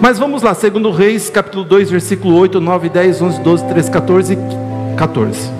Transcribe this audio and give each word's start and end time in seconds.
Mas 0.00 0.18
vamos 0.18 0.42
lá, 0.42 0.54
segundo 0.54 0.90
Reis, 0.90 1.28
capítulo 1.28 1.62
2, 1.62 1.90
versículo 1.90 2.34
8, 2.38 2.58
9, 2.58 2.88
10, 2.88 3.20
11, 3.20 3.40
12, 3.40 3.64
13, 3.66 3.90
14 3.90 4.32
e 4.32 4.96
14. 4.96 5.50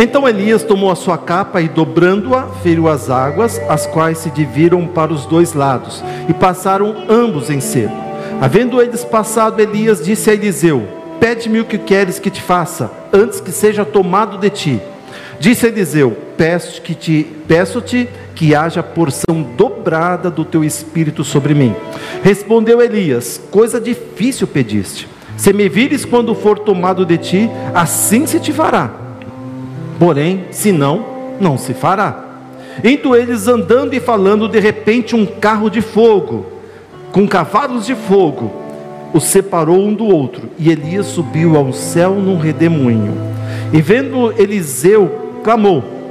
Então 0.00 0.28
Elias 0.28 0.62
tomou 0.62 0.88
a 0.88 0.94
sua 0.94 1.18
capa 1.18 1.60
e, 1.60 1.68
dobrando-a, 1.68 2.44
feriu 2.62 2.88
as 2.88 3.10
águas, 3.10 3.60
as 3.68 3.84
quais 3.88 4.18
se 4.18 4.30
dividiram 4.30 4.86
para 4.86 5.12
os 5.12 5.26
dois 5.26 5.54
lados, 5.54 6.04
e 6.28 6.32
passaram 6.32 7.04
ambos 7.08 7.50
em 7.50 7.58
seco. 7.58 7.92
Havendo 8.40 8.80
eles 8.80 9.04
passado, 9.04 9.60
Elias 9.60 10.04
disse 10.04 10.30
a 10.30 10.34
Eliseu: 10.34 10.86
Pede-me 11.18 11.58
o 11.58 11.64
que 11.64 11.78
queres 11.78 12.20
que 12.20 12.30
te 12.30 12.40
faça, 12.40 12.92
antes 13.12 13.40
que 13.40 13.50
seja 13.50 13.84
tomado 13.84 14.38
de 14.38 14.50
ti. 14.50 14.80
Disse 15.40 15.66
Eliseu: 15.66 16.16
Peço-te 16.36 17.26
peço-te 17.48 18.08
que 18.34 18.54
haja 18.54 18.82
porção 18.82 19.42
dobrada 19.56 20.30
do 20.30 20.44
teu 20.44 20.64
espírito 20.64 21.24
sobre 21.24 21.54
mim. 21.54 21.74
Respondeu 22.22 22.80
Elias: 22.80 23.40
Coisa 23.50 23.80
difícil 23.80 24.46
pediste. 24.46 25.08
Se 25.36 25.52
me 25.52 25.68
vires 25.68 26.04
quando 26.04 26.34
for 26.34 26.58
tomado 26.58 27.04
de 27.04 27.18
ti, 27.18 27.50
assim 27.74 28.26
se 28.26 28.38
te 28.38 28.52
fará. 28.52 28.90
Porém, 29.98 30.44
se 30.50 30.72
não, 30.72 31.04
não 31.40 31.56
se 31.56 31.74
fará. 31.74 32.24
Indo 32.82 33.14
eles 33.14 33.48
andando 33.48 33.94
e 33.94 34.00
falando, 34.00 34.48
de 34.48 34.58
repente 34.58 35.14
um 35.14 35.26
carro 35.26 35.68
de 35.68 35.80
fogo, 35.80 36.46
com 37.10 37.28
cavalos 37.28 37.86
de 37.86 37.94
fogo, 37.94 38.52
os 39.12 39.24
separou 39.24 39.78
um 39.78 39.92
do 39.92 40.06
outro, 40.06 40.48
e 40.58 40.70
Elias 40.70 41.06
subiu 41.06 41.56
ao 41.56 41.72
céu 41.72 42.14
num 42.14 42.38
redemoinho. 42.38 43.14
E 43.72 43.80
vendo 43.82 44.32
Eliseu, 44.40 45.40
clamou: 45.42 46.01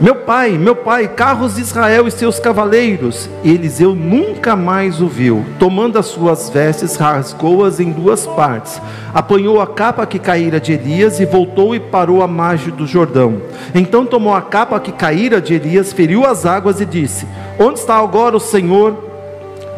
meu 0.00 0.14
pai, 0.14 0.56
meu 0.56 0.74
pai, 0.74 1.06
carros 1.08 1.56
de 1.56 1.60
Israel 1.60 2.08
e 2.08 2.10
seus 2.10 2.40
cavaleiros. 2.40 3.28
Eliseu 3.44 3.94
nunca 3.94 4.56
mais 4.56 5.02
o 5.02 5.06
viu. 5.06 5.44
Tomando 5.58 5.98
as 5.98 6.06
suas 6.06 6.48
vestes, 6.48 6.96
rasgou-as 6.96 7.80
em 7.80 7.92
duas 7.92 8.26
partes. 8.26 8.80
Apanhou 9.12 9.60
a 9.60 9.66
capa 9.66 10.06
que 10.06 10.18
caíra 10.18 10.58
de 10.58 10.72
Elias 10.72 11.20
e 11.20 11.26
voltou 11.26 11.74
e 11.74 11.80
parou 11.80 12.22
à 12.22 12.26
margem 12.26 12.72
do 12.72 12.86
Jordão. 12.86 13.42
Então 13.74 14.06
tomou 14.06 14.32
a 14.32 14.40
capa 14.40 14.80
que 14.80 14.90
caíra 14.90 15.38
de 15.38 15.52
Elias, 15.52 15.92
feriu 15.92 16.24
as 16.24 16.46
águas 16.46 16.80
e 16.80 16.86
disse: 16.86 17.26
Onde 17.58 17.80
está 17.80 17.98
agora 17.98 18.34
o 18.34 18.40
Senhor, 18.40 18.96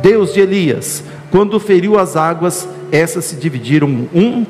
Deus 0.01 0.33
de 0.33 0.41
Elias? 0.41 1.03
Quando 1.33 1.59
feriu 1.59 1.99
as 1.99 2.17
águas, 2.17 2.69
essas 2.93 3.25
se 3.25 3.35
dividiram 3.35 3.89
um 4.15 4.47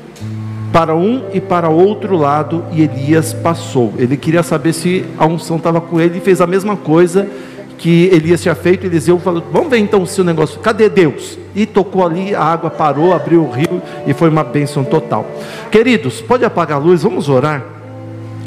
para 0.73 0.95
um 0.95 1.25
e 1.31 1.39
para 1.39 1.69
outro 1.69 2.17
lado, 2.17 2.65
e 2.71 2.81
Elias 2.81 3.31
passou. 3.31 3.93
Ele 3.95 4.17
queria 4.17 4.41
saber 4.41 4.73
se 4.73 5.05
a 5.19 5.27
unção 5.27 5.57
estava 5.57 5.79
com 5.79 6.01
ele 6.01 6.17
e 6.17 6.21
fez 6.21 6.41
a 6.41 6.47
mesma 6.47 6.75
coisa 6.75 7.29
que 7.77 8.09
Elias 8.11 8.41
tinha 8.41 8.55
feito. 8.55 8.87
Eliseu 8.87 9.19
falou: 9.19 9.43
Vamos 9.51 9.69
ver 9.69 9.77
então 9.77 10.03
se 10.03 10.19
o 10.19 10.23
negócio, 10.23 10.59
cadê 10.59 10.89
Deus? 10.89 11.37
E 11.55 11.67
tocou 11.67 12.03
ali, 12.03 12.33
a 12.33 12.41
água 12.41 12.71
parou, 12.71 13.13
abriu 13.13 13.43
o 13.43 13.51
rio 13.51 13.79
e 14.07 14.13
foi 14.13 14.29
uma 14.29 14.43
bênção 14.43 14.83
total. 14.83 15.27
Queridos, 15.69 16.21
pode 16.21 16.43
apagar 16.43 16.79
a 16.79 16.81
luz, 16.81 17.03
vamos 17.03 17.29
orar. 17.29 17.63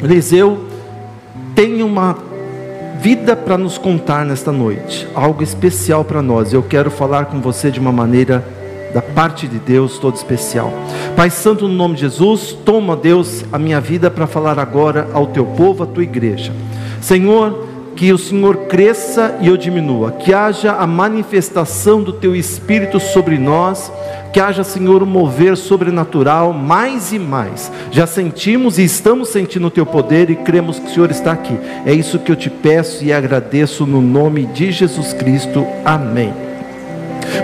Eliseu 0.02 0.64
tem 1.54 1.80
uma 1.80 2.18
vida 3.00 3.36
para 3.36 3.56
nos 3.56 3.78
contar 3.78 4.26
nesta 4.26 4.50
noite, 4.50 5.06
algo 5.14 5.44
especial 5.44 6.04
para 6.04 6.20
nós. 6.20 6.52
Eu 6.52 6.62
quero 6.64 6.90
falar 6.90 7.26
com 7.26 7.40
você 7.40 7.70
de 7.70 7.78
uma 7.78 7.92
maneira 7.92 8.55
da 8.96 9.02
parte 9.02 9.46
de 9.46 9.58
Deus 9.58 9.98
todo 9.98 10.16
especial. 10.16 10.72
Pai 11.14 11.28
Santo, 11.28 11.68
no 11.68 11.74
nome 11.74 11.96
de 11.96 12.00
Jesus, 12.00 12.56
toma, 12.64 12.96
Deus, 12.96 13.44
a 13.52 13.58
minha 13.58 13.78
vida 13.78 14.10
para 14.10 14.26
falar 14.26 14.58
agora 14.58 15.10
ao 15.12 15.26
teu 15.26 15.44
povo, 15.44 15.82
à 15.84 15.86
tua 15.86 16.02
igreja. 16.02 16.50
Senhor, 16.98 17.66
que 17.94 18.10
o 18.10 18.16
Senhor 18.16 18.56
cresça 18.68 19.36
e 19.42 19.48
eu 19.48 19.56
diminua, 19.58 20.12
que 20.12 20.32
haja 20.32 20.72
a 20.72 20.86
manifestação 20.86 22.02
do 22.02 22.10
teu 22.10 22.34
Espírito 22.34 22.98
sobre 22.98 23.36
nós, 23.36 23.92
que 24.32 24.40
haja, 24.40 24.64
Senhor, 24.64 25.02
um 25.02 25.06
mover 25.06 25.58
sobrenatural 25.58 26.54
mais 26.54 27.12
e 27.12 27.18
mais. 27.18 27.70
Já 27.90 28.06
sentimos 28.06 28.78
e 28.78 28.84
estamos 28.84 29.28
sentindo 29.28 29.66
o 29.66 29.70
teu 29.70 29.84
poder 29.84 30.30
e 30.30 30.36
cremos 30.36 30.78
que 30.78 30.86
o 30.86 30.90
Senhor 30.90 31.10
está 31.10 31.32
aqui. 31.32 31.58
É 31.84 31.92
isso 31.92 32.18
que 32.18 32.32
eu 32.32 32.36
te 32.36 32.48
peço 32.48 33.04
e 33.04 33.12
agradeço 33.12 33.84
no 33.84 34.00
nome 34.00 34.46
de 34.46 34.72
Jesus 34.72 35.12
Cristo. 35.12 35.66
Amém. 35.84 36.45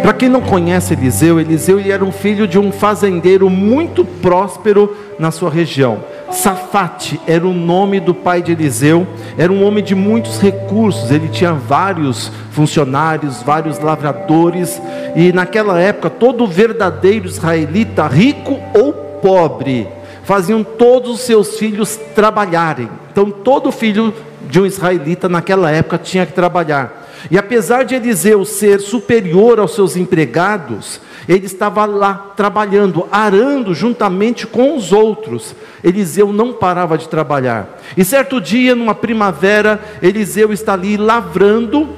Para 0.00 0.12
quem 0.12 0.28
não 0.28 0.40
conhece 0.40 0.94
Eliseu, 0.94 1.38
Eliseu 1.38 1.78
ele 1.78 1.92
era 1.92 2.04
um 2.04 2.12
filho 2.12 2.46
de 2.46 2.58
um 2.58 2.72
fazendeiro 2.72 3.50
muito 3.50 4.04
próspero 4.04 4.96
na 5.18 5.30
sua 5.30 5.50
região. 5.50 6.04
Safate 6.30 7.20
era 7.26 7.46
o 7.46 7.52
nome 7.52 8.00
do 8.00 8.14
pai 8.14 8.42
de 8.42 8.52
Eliseu, 8.52 9.06
era 9.36 9.52
um 9.52 9.64
homem 9.64 9.84
de 9.84 9.94
muitos 9.94 10.40
recursos, 10.40 11.10
ele 11.10 11.28
tinha 11.28 11.52
vários 11.52 12.32
funcionários, 12.52 13.42
vários 13.42 13.78
lavradores, 13.78 14.80
e 15.14 15.32
naquela 15.32 15.78
época 15.78 16.08
todo 16.08 16.46
verdadeiro 16.46 17.26
israelita, 17.26 18.06
rico 18.06 18.58
ou 18.74 18.92
pobre, 18.92 19.86
faziam 20.24 20.64
todos 20.64 21.12
os 21.12 21.20
seus 21.20 21.58
filhos 21.58 21.96
trabalharem. 22.14 22.88
Então 23.10 23.30
todo 23.30 23.70
filho 23.70 24.14
de 24.52 24.60
um 24.60 24.66
israelita 24.66 25.30
naquela 25.30 25.70
época 25.70 25.96
tinha 25.96 26.26
que 26.26 26.34
trabalhar. 26.34 27.08
E 27.30 27.38
apesar 27.38 27.84
de 27.84 27.94
Eliseu 27.94 28.44
ser 28.44 28.80
superior 28.80 29.58
aos 29.58 29.74
seus 29.74 29.96
empregados, 29.96 31.00
ele 31.26 31.46
estava 31.46 31.86
lá 31.86 32.32
trabalhando, 32.36 33.08
arando 33.10 33.74
juntamente 33.74 34.46
com 34.46 34.76
os 34.76 34.92
outros. 34.92 35.56
Eliseu 35.82 36.34
não 36.34 36.52
parava 36.52 36.98
de 36.98 37.08
trabalhar. 37.08 37.80
E 37.96 38.04
certo 38.04 38.42
dia, 38.42 38.74
numa 38.74 38.94
primavera, 38.94 39.80
Eliseu 40.02 40.52
está 40.52 40.74
ali 40.74 40.98
lavrando, 40.98 41.88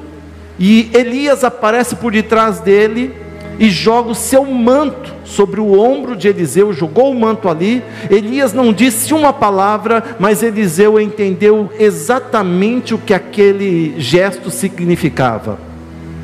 e 0.57 0.91
Elias 0.95 1.43
aparece 1.43 1.97
por 1.97 2.13
detrás 2.13 2.61
dele 2.61 3.13
e 3.59 3.71
joga 3.71 4.11
o 4.11 4.15
seu 4.15 4.45
manto 4.45 5.13
sobre 5.25 5.61
o 5.61 5.79
ombro 5.79 6.17
de 6.17 6.29
Eliseu, 6.29 6.73
jogou 6.73 7.11
o 7.11 7.19
manto 7.19 7.49
ali. 7.49 7.83
Elias 8.11 8.53
não 8.53 8.73
disse 8.73 9.13
uma 9.15 9.33
palavra, 9.33 10.17
mas 10.19 10.43
Eliseu 10.43 11.01
entendeu 11.01 11.71
exatamente 11.79 12.95
o 12.95 12.99
que 12.99 13.15
aquele 13.15 13.95
gesto 13.99 14.51
significava. 14.51 15.59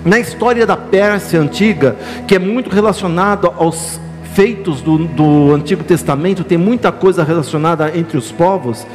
Na 0.05 0.19
história 0.19 0.67
da 0.67 0.77
Pérsia 0.77 1.41
antiga, 1.41 1.97
que 2.27 2.35
é 2.35 2.39
muito 2.39 2.71
relacionado 2.71 3.53
aos 3.59 4.01
feitos 4.33 4.81
do, 4.81 4.99
do 4.99 5.55
Antigo 5.55 5.85
Testamento, 5.85 6.45
tem 6.45 6.57
muita 6.57 6.91
coisa 6.93 7.25
relacionada 7.25 7.93
entre 7.95 8.17
os 8.17 8.31
povos 8.33 8.87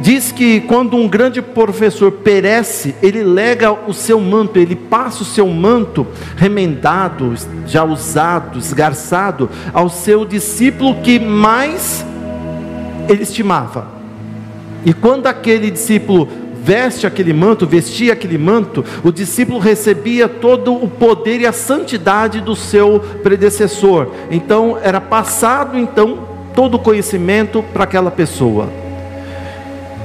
diz 0.00 0.32
que 0.32 0.60
quando 0.62 0.96
um 0.96 1.06
grande 1.06 1.42
professor 1.42 2.10
perece, 2.10 2.94
ele 3.02 3.22
lega 3.22 3.72
o 3.72 3.92
seu 3.92 4.20
manto, 4.20 4.58
ele 4.58 4.74
passa 4.74 5.22
o 5.22 5.26
seu 5.26 5.46
manto 5.46 6.06
remendado, 6.36 7.34
já 7.66 7.84
usado, 7.84 8.58
esgarçado, 8.58 9.48
ao 9.72 9.88
seu 9.88 10.24
discípulo 10.24 10.96
que 11.02 11.18
mais 11.18 12.04
ele 13.08 13.22
estimava. 13.22 13.88
E 14.84 14.92
quando 14.94 15.26
aquele 15.26 15.70
discípulo 15.70 16.28
veste 16.62 17.06
aquele 17.06 17.32
manto, 17.32 17.66
vestia 17.66 18.12
aquele 18.12 18.38
manto, 18.38 18.84
o 19.02 19.10
discípulo 19.10 19.58
recebia 19.58 20.28
todo 20.28 20.74
o 20.74 20.88
poder 20.88 21.40
e 21.40 21.46
a 21.46 21.52
santidade 21.52 22.40
do 22.40 22.54
seu 22.54 23.00
predecessor. 23.22 24.12
Então 24.30 24.78
era 24.82 25.00
passado 25.00 25.78
então 25.78 26.28
todo 26.54 26.74
o 26.74 26.78
conhecimento 26.78 27.64
para 27.72 27.84
aquela 27.84 28.10
pessoa. 28.10 28.79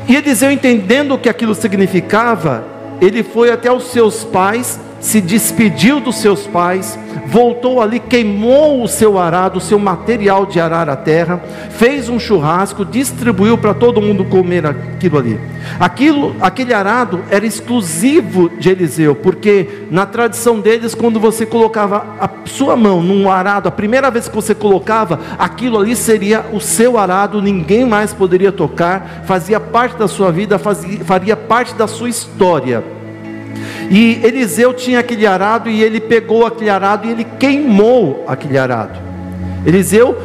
E 0.07 0.15
Eliseu, 0.15 0.51
entendendo 0.51 1.15
o 1.15 1.17
que 1.17 1.27
aquilo 1.27 1.55
significava, 1.55 2.63
ele 3.01 3.23
foi 3.23 3.51
até 3.51 3.71
os 3.71 3.85
seus 3.85 4.23
pais 4.23 4.79
se 5.05 5.21
despediu 5.21 5.99
dos 5.99 6.15
seus 6.15 6.47
pais, 6.47 6.97
voltou 7.27 7.79
ali, 7.79 7.99
queimou 7.99 8.81
o 8.81 8.87
seu 8.87 9.19
arado, 9.19 9.59
o 9.59 9.61
seu 9.61 9.77
material 9.77 10.47
de 10.47 10.59
arar 10.59 10.89
a 10.89 10.95
terra, 10.95 11.43
fez 11.69 12.09
um 12.09 12.19
churrasco, 12.19 12.83
distribuiu 12.83 13.55
para 13.55 13.75
todo 13.75 14.01
mundo 14.01 14.25
comer 14.25 14.65
aquilo 14.65 15.19
ali. 15.19 15.39
Aquilo, 15.79 16.35
aquele 16.41 16.73
arado 16.73 17.23
era 17.29 17.45
exclusivo 17.45 18.49
de 18.49 18.71
Eliseu, 18.71 19.13
porque 19.13 19.85
na 19.91 20.07
tradição 20.07 20.59
deles, 20.59 20.95
quando 20.95 21.19
você 21.19 21.45
colocava 21.45 22.03
a 22.19 22.27
sua 22.45 22.75
mão 22.75 23.03
num 23.03 23.29
arado, 23.29 23.69
a 23.69 23.71
primeira 23.71 24.09
vez 24.09 24.27
que 24.27 24.33
você 24.33 24.55
colocava, 24.55 25.19
aquilo 25.37 25.77
ali 25.77 25.95
seria 25.95 26.47
o 26.51 26.59
seu 26.59 26.97
arado, 26.97 27.43
ninguém 27.43 27.85
mais 27.85 28.11
poderia 28.11 28.51
tocar, 28.51 29.21
fazia 29.27 29.59
parte 29.59 29.97
da 29.97 30.07
sua 30.07 30.31
vida, 30.31 30.57
fazia, 30.57 31.05
faria 31.05 31.37
parte 31.37 31.75
da 31.75 31.85
sua 31.85 32.09
história. 32.09 32.94
E 33.89 34.19
Eliseu 34.23 34.73
tinha 34.73 34.99
aquele 34.99 35.25
arado 35.27 35.69
e 35.69 35.81
ele 35.81 35.99
pegou 35.99 36.45
aquele 36.45 36.69
arado 36.69 37.07
e 37.07 37.11
ele 37.11 37.23
queimou 37.23 38.23
aquele 38.27 38.57
arado. 38.57 38.99
Eliseu, 39.65 40.17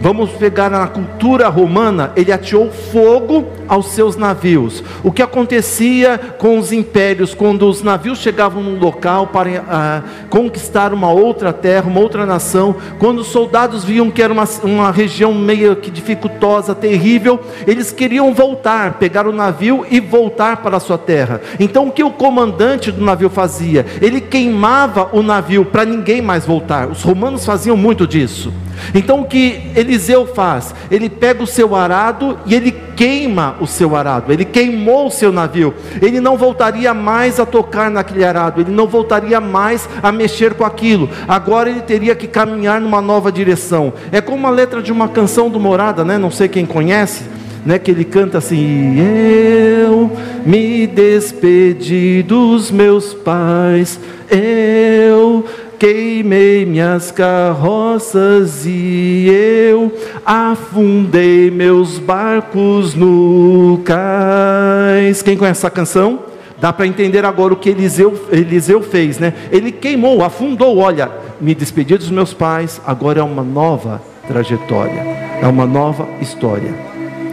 vamos 0.00 0.30
pegar 0.32 0.70
na 0.70 0.86
cultura 0.86 1.48
romana, 1.48 2.12
ele 2.16 2.32
ateou 2.32 2.70
fogo 2.70 3.46
aos 3.72 3.86
seus 3.86 4.16
navios. 4.16 4.84
O 5.02 5.10
que 5.10 5.22
acontecia 5.22 6.20
com 6.36 6.58
os 6.58 6.72
impérios 6.72 7.32
quando 7.32 7.66
os 7.66 7.82
navios 7.82 8.18
chegavam 8.18 8.62
num 8.62 8.78
local 8.78 9.28
para 9.28 9.48
uh, 9.48 10.28
conquistar 10.28 10.92
uma 10.92 11.10
outra 11.10 11.54
terra, 11.54 11.88
uma 11.88 11.98
outra 11.98 12.26
nação, 12.26 12.76
quando 12.98 13.20
os 13.20 13.28
soldados 13.28 13.82
viam 13.82 14.10
que 14.10 14.20
era 14.20 14.30
uma, 14.30 14.46
uma 14.62 14.90
região 14.90 15.32
meio 15.32 15.74
que 15.74 15.90
dificultosa, 15.90 16.74
terrível, 16.74 17.40
eles 17.66 17.90
queriam 17.90 18.34
voltar, 18.34 18.98
pegar 18.98 19.26
o 19.26 19.32
navio 19.32 19.86
e 19.90 20.00
voltar 20.00 20.58
para 20.58 20.76
a 20.76 20.80
sua 20.80 20.98
terra. 20.98 21.40
Então 21.58 21.88
o 21.88 21.92
que 21.92 22.04
o 22.04 22.10
comandante 22.10 22.92
do 22.92 23.02
navio 23.02 23.30
fazia? 23.30 23.86
Ele 24.02 24.20
queimava 24.20 25.08
o 25.12 25.22
navio 25.22 25.64
para 25.64 25.86
ninguém 25.86 26.20
mais 26.20 26.44
voltar. 26.44 26.88
Os 26.88 27.02
romanos 27.02 27.46
faziam 27.46 27.74
muito 27.76 28.06
disso. 28.06 28.52
Então 28.94 29.20
o 29.20 29.24
que 29.24 29.62
Eliseu 29.74 30.26
faz? 30.26 30.74
Ele 30.90 31.08
pega 31.08 31.42
o 31.42 31.46
seu 31.46 31.74
arado 31.74 32.38
e 32.44 32.54
ele 32.54 32.72
queima 32.96 33.56
o 33.62 33.66
seu 33.66 33.96
arado. 33.96 34.32
Ele 34.32 34.44
queimou 34.44 35.06
o 35.06 35.10
seu 35.10 35.32
navio. 35.32 35.74
Ele 36.00 36.20
não 36.20 36.36
voltaria 36.36 36.92
mais 36.92 37.38
a 37.38 37.46
tocar 37.46 37.90
naquele 37.90 38.24
arado. 38.24 38.60
Ele 38.60 38.70
não 38.70 38.86
voltaria 38.86 39.40
mais 39.40 39.88
a 40.02 40.10
mexer 40.10 40.54
com 40.54 40.64
aquilo. 40.64 41.08
Agora 41.26 41.70
ele 41.70 41.80
teria 41.80 42.14
que 42.14 42.26
caminhar 42.26 42.80
numa 42.80 43.00
nova 43.00 43.30
direção. 43.30 43.92
É 44.10 44.20
como 44.20 44.46
a 44.46 44.50
letra 44.50 44.82
de 44.82 44.92
uma 44.92 45.08
canção 45.08 45.48
do 45.48 45.60
Morada, 45.60 46.04
né? 46.04 46.18
Não 46.18 46.30
sei 46.30 46.48
quem 46.48 46.66
conhece. 46.66 47.24
Né, 47.64 47.78
que 47.78 47.92
ele 47.92 48.04
canta 48.04 48.38
assim: 48.38 48.98
Eu 48.98 50.10
me 50.44 50.84
despedi 50.84 52.20
dos 52.24 52.72
meus 52.72 53.14
pais, 53.14 54.00
eu 54.28 55.44
queimei 55.82 56.64
minhas 56.64 57.10
carroças 57.10 58.64
e 58.64 59.26
eu 59.28 59.92
afundei 60.24 61.50
meus 61.50 61.98
barcos 61.98 62.94
no 62.94 63.80
cais. 63.84 65.22
Quem 65.22 65.36
conhece 65.36 65.58
essa 65.58 65.70
canção? 65.70 66.20
Dá 66.60 66.72
para 66.72 66.86
entender 66.86 67.24
agora 67.24 67.52
o 67.52 67.56
que 67.56 67.68
Eliseu, 67.68 68.28
Eliseu 68.30 68.80
fez, 68.80 69.18
né? 69.18 69.34
Ele 69.50 69.72
queimou, 69.72 70.22
afundou. 70.22 70.78
Olha, 70.78 71.10
me 71.40 71.52
despedi 71.52 71.98
dos 71.98 72.10
meus 72.10 72.32
pais, 72.32 72.80
agora 72.86 73.18
é 73.18 73.24
uma 73.24 73.42
nova 73.42 74.00
trajetória, 74.28 75.00
é 75.42 75.46
uma 75.48 75.66
nova 75.66 76.06
história. 76.20 76.72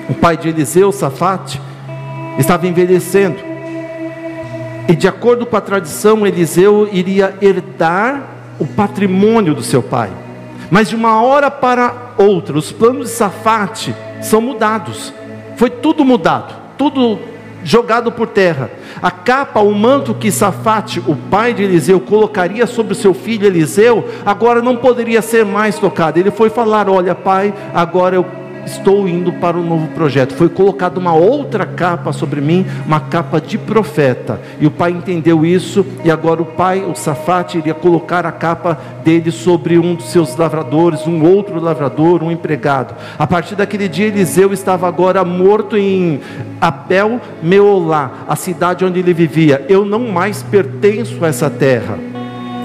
O 0.09 0.15
pai 0.15 0.35
de 0.35 0.49
Eliseu, 0.49 0.91
Safate, 0.91 1.61
estava 2.39 2.65
envelhecendo. 2.65 3.37
E 4.87 4.95
de 4.95 5.07
acordo 5.07 5.45
com 5.45 5.55
a 5.55 5.61
tradição, 5.61 6.25
Eliseu 6.25 6.89
iria 6.91 7.35
herdar 7.39 8.38
o 8.59 8.67
patrimônio 8.67 9.55
do 9.55 9.63
seu 9.63 9.81
pai. 9.81 10.09
Mas 10.69 10.89
de 10.89 10.95
uma 10.95 11.21
hora 11.21 11.49
para 11.49 12.13
outra, 12.17 12.57
os 12.57 12.71
planos 12.71 13.07
de 13.07 13.13
Safate 13.15 13.95
são 14.21 14.41
mudados. 14.41 15.13
Foi 15.55 15.69
tudo 15.69 16.05
mudado, 16.05 16.53
tudo 16.77 17.19
jogado 17.63 18.11
por 18.11 18.27
terra. 18.27 18.69
A 19.01 19.09
capa, 19.09 19.59
o 19.59 19.73
manto 19.73 20.13
que 20.13 20.31
Safate, 20.31 21.01
o 21.07 21.15
pai 21.15 21.53
de 21.53 21.63
Eliseu, 21.63 21.99
colocaria 21.99 22.67
sobre 22.67 22.93
o 22.93 22.95
seu 22.95 23.13
filho 23.13 23.47
Eliseu, 23.47 24.07
agora 24.25 24.61
não 24.61 24.75
poderia 24.75 25.21
ser 25.21 25.45
mais 25.45 25.79
tocado. 25.79 26.19
Ele 26.19 26.31
foi 26.31 26.49
falar: 26.49 26.89
Olha, 26.89 27.15
pai, 27.15 27.53
agora 27.73 28.15
eu 28.15 28.25
estou 28.71 29.07
indo 29.07 29.33
para 29.33 29.57
um 29.57 29.65
novo 29.65 29.87
projeto. 29.89 30.33
Foi 30.33 30.49
colocada 30.49 30.99
uma 30.99 31.13
outra 31.13 31.65
capa 31.65 32.11
sobre 32.11 32.41
mim, 32.41 32.65
uma 32.85 32.99
capa 32.99 33.41
de 33.41 33.57
profeta. 33.57 34.39
E 34.59 34.67
o 34.67 34.71
pai 34.71 34.91
entendeu 34.91 35.45
isso, 35.45 35.85
e 36.03 36.11
agora 36.11 36.41
o 36.41 36.45
pai, 36.45 36.83
o 36.83 36.95
Safate, 36.95 37.57
iria 37.57 37.73
colocar 37.73 38.25
a 38.25 38.31
capa 38.31 38.77
dele 39.03 39.31
sobre 39.31 39.77
um 39.77 39.95
dos 39.95 40.09
seus 40.09 40.35
lavradores, 40.35 41.07
um 41.07 41.23
outro 41.23 41.59
lavrador, 41.59 42.23
um 42.23 42.31
empregado. 42.31 42.95
A 43.17 43.25
partir 43.25 43.55
daquele 43.55 43.87
dia, 43.87 44.07
Eliseu 44.07 44.53
estava 44.53 44.87
agora 44.87 45.23
morto 45.23 45.77
em 45.77 46.19
Abel 46.61 47.19
Meolá, 47.41 48.25
a 48.27 48.35
cidade 48.35 48.85
onde 48.85 48.99
ele 48.99 49.13
vivia. 49.13 49.65
Eu 49.67 49.85
não 49.85 50.07
mais 50.07 50.43
pertenço 50.43 51.23
a 51.23 51.27
essa 51.27 51.49
terra. 51.49 52.08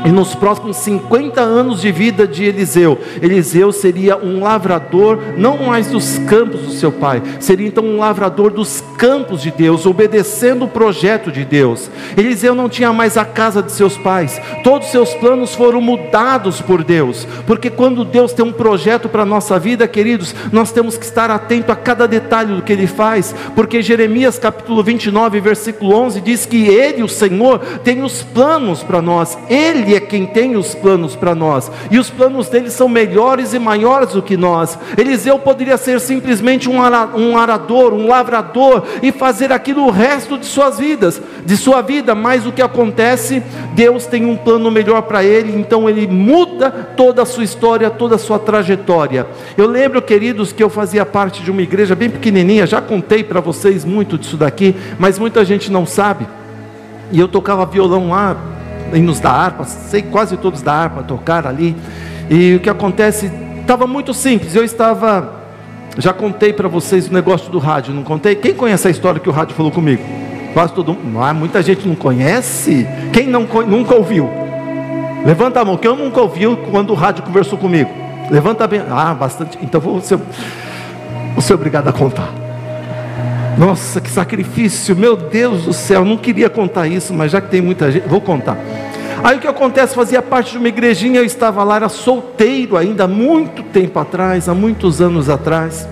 E 0.04 0.10
nos 0.10 0.34
próximos 0.34 0.76
50 0.76 1.40
anos 1.40 1.80
de 1.80 1.90
vida 1.90 2.28
de 2.28 2.44
Eliseu, 2.44 2.98
Eliseu 3.22 3.72
seria 3.72 4.18
um 4.18 4.42
lavrador, 4.42 5.18
não 5.38 5.56
mais 5.56 5.86
dos 5.86 6.18
campos 6.18 6.60
do 6.60 6.72
seu 6.72 6.92
pai, 6.92 7.22
seria 7.40 7.66
então 7.66 7.82
um 7.82 7.98
lavrador 7.98 8.50
dos 8.50 8.84
campos 8.98 9.40
de 9.40 9.50
Deus, 9.50 9.86
obedecendo 9.86 10.66
o 10.66 10.68
projeto 10.68 11.32
de 11.32 11.42
Deus. 11.42 11.90
Eliseu 12.18 12.54
não 12.54 12.68
tinha 12.68 12.92
mais 12.92 13.16
a 13.16 13.24
casa 13.24 13.62
de 13.62 13.72
seus 13.72 13.96
pais, 13.96 14.38
todos 14.62 14.88
os 14.88 14.92
seus 14.92 15.14
planos 15.14 15.54
foram 15.54 15.80
mudados 15.80 16.60
por 16.60 16.84
Deus, 16.84 17.26
porque 17.46 17.70
quando 17.70 18.04
Deus 18.04 18.34
tem 18.34 18.44
um 18.44 18.52
projeto 18.52 19.08
para 19.08 19.22
a 19.22 19.26
nossa 19.26 19.58
vida, 19.58 19.88
queridos, 19.88 20.34
nós 20.52 20.70
temos 20.70 20.98
que 20.98 21.04
estar 21.06 21.30
atento 21.30 21.72
a 21.72 21.76
cada 21.76 22.06
detalhe 22.06 22.54
do 22.54 22.62
que 22.62 22.74
Ele 22.74 22.86
faz, 22.86 23.34
porque 23.54 23.80
Jeremias 23.80 24.38
capítulo 24.38 24.82
29, 24.82 25.40
versículo 25.40 25.96
11 25.96 26.20
diz 26.20 26.44
que 26.44 26.66
Ele, 26.66 27.02
o 27.02 27.08
Senhor, 27.08 27.58
tem 27.82 28.02
os 28.02 28.22
planos 28.22 28.82
para 28.82 29.00
nós, 29.00 29.38
Ele 29.48 29.93
é 29.94 30.00
quem 30.00 30.26
tem 30.26 30.56
os 30.56 30.74
planos 30.74 31.14
para 31.16 31.34
nós, 31.34 31.70
e 31.90 31.98
os 31.98 32.10
planos 32.10 32.48
dele 32.48 32.70
são 32.70 32.88
melhores 32.88 33.54
e 33.54 33.58
maiores 33.58 34.12
do 34.12 34.22
que 34.22 34.36
nós. 34.36 34.78
Eliseu 34.96 35.38
poderia 35.38 35.76
ser 35.76 36.00
simplesmente 36.00 36.68
um 36.68 37.36
arador, 37.36 37.92
um 37.92 38.08
lavrador, 38.08 38.84
e 39.02 39.12
fazer 39.12 39.52
aquilo 39.52 39.86
o 39.86 39.90
resto 39.90 40.38
de 40.38 40.46
suas 40.46 40.78
vidas, 40.78 41.20
de 41.44 41.56
sua 41.56 41.82
vida, 41.82 42.14
mas 42.14 42.46
o 42.46 42.52
que 42.52 42.62
acontece, 42.62 43.42
Deus 43.74 44.06
tem 44.06 44.24
um 44.24 44.36
plano 44.36 44.70
melhor 44.70 45.02
para 45.02 45.22
ele, 45.24 45.58
então 45.58 45.88
ele 45.88 46.06
muda 46.06 46.70
toda 46.96 47.22
a 47.22 47.26
sua 47.26 47.44
história, 47.44 47.90
toda 47.90 48.14
a 48.14 48.18
sua 48.18 48.38
trajetória. 48.38 49.26
Eu 49.56 49.66
lembro, 49.66 50.00
queridos, 50.00 50.52
que 50.52 50.62
eu 50.62 50.70
fazia 50.70 51.04
parte 51.04 51.42
de 51.42 51.50
uma 51.50 51.62
igreja 51.62 51.94
bem 51.94 52.10
pequenininha, 52.10 52.66
já 52.66 52.80
contei 52.80 53.22
para 53.22 53.40
vocês 53.40 53.84
muito 53.84 54.16
disso 54.18 54.36
daqui, 54.36 54.74
mas 54.98 55.18
muita 55.18 55.44
gente 55.44 55.70
não 55.70 55.86
sabe. 55.86 56.26
E 57.12 57.20
eu 57.20 57.28
tocava 57.28 57.66
violão 57.66 58.10
lá, 58.10 58.36
hinos 58.92 59.20
da 59.20 59.30
harpa, 59.30 59.64
sei 59.64 60.02
quase 60.02 60.36
todos 60.36 60.62
da 60.62 60.72
harpa 60.72 61.02
tocar 61.02 61.46
ali. 61.46 61.76
E 62.30 62.56
o 62.56 62.60
que 62.60 62.68
acontece, 62.68 63.30
estava 63.60 63.86
muito 63.86 64.12
simples. 64.12 64.54
Eu 64.54 64.64
estava, 64.64 65.34
já 65.98 66.12
contei 66.12 66.52
para 66.52 66.68
vocês 66.68 67.08
o 67.08 67.12
negócio 67.12 67.50
do 67.50 67.58
rádio, 67.58 67.94
não 67.94 68.02
contei? 68.02 68.34
Quem 68.34 68.54
conhece 68.54 68.88
a 68.88 68.90
história 68.90 69.20
que 69.20 69.28
o 69.28 69.32
rádio 69.32 69.54
falou 69.54 69.72
comigo? 69.72 70.02
Quase 70.52 70.72
todo 70.72 70.94
mundo. 70.94 71.20
Ah, 71.20 71.34
muita 71.34 71.62
gente 71.62 71.86
não 71.86 71.96
conhece. 71.96 72.86
Quem 73.12 73.26
não, 73.26 73.42
nunca 73.66 73.94
ouviu? 73.94 74.30
Levanta 75.24 75.60
a 75.60 75.64
mão. 75.64 75.76
Quem 75.76 75.94
nunca 75.96 76.20
ouviu 76.20 76.56
quando 76.70 76.90
o 76.90 76.94
rádio 76.94 77.24
conversou 77.24 77.58
comigo? 77.58 77.90
Levanta 78.30 78.66
bem. 78.66 78.82
Ah, 78.88 79.14
bastante. 79.14 79.58
Então 79.60 79.80
vou 79.80 80.00
ser, 80.00 80.16
vou 81.32 81.42
ser 81.42 81.54
obrigado 81.54 81.88
a 81.88 81.92
contar. 81.92 82.44
Nossa, 83.58 84.00
que 84.00 84.10
sacrifício, 84.10 84.96
meu 84.96 85.16
Deus 85.16 85.64
do 85.64 85.72
céu, 85.72 86.04
não 86.04 86.16
queria 86.16 86.50
contar 86.50 86.88
isso, 86.88 87.14
mas 87.14 87.30
já 87.30 87.40
que 87.40 87.48
tem 87.48 87.60
muita 87.60 87.90
gente, 87.90 88.06
vou 88.08 88.20
contar. 88.20 88.58
Aí 89.24 89.38
o 89.38 89.40
que 89.40 89.48
acontece? 89.48 89.94
Fazia 89.94 90.20
parte 90.20 90.52
de 90.52 90.58
uma 90.58 90.68
igrejinha, 90.68 91.18
eu 91.18 91.24
estava 91.24 91.64
lá, 91.64 91.76
era 91.76 91.88
solteiro 91.88 92.76
ainda, 92.76 93.04
há 93.04 93.08
muito 93.08 93.62
tempo 93.62 93.98
atrás, 93.98 94.50
há 94.50 94.54
muitos 94.54 95.00
anos 95.00 95.30
atrás 95.30 95.88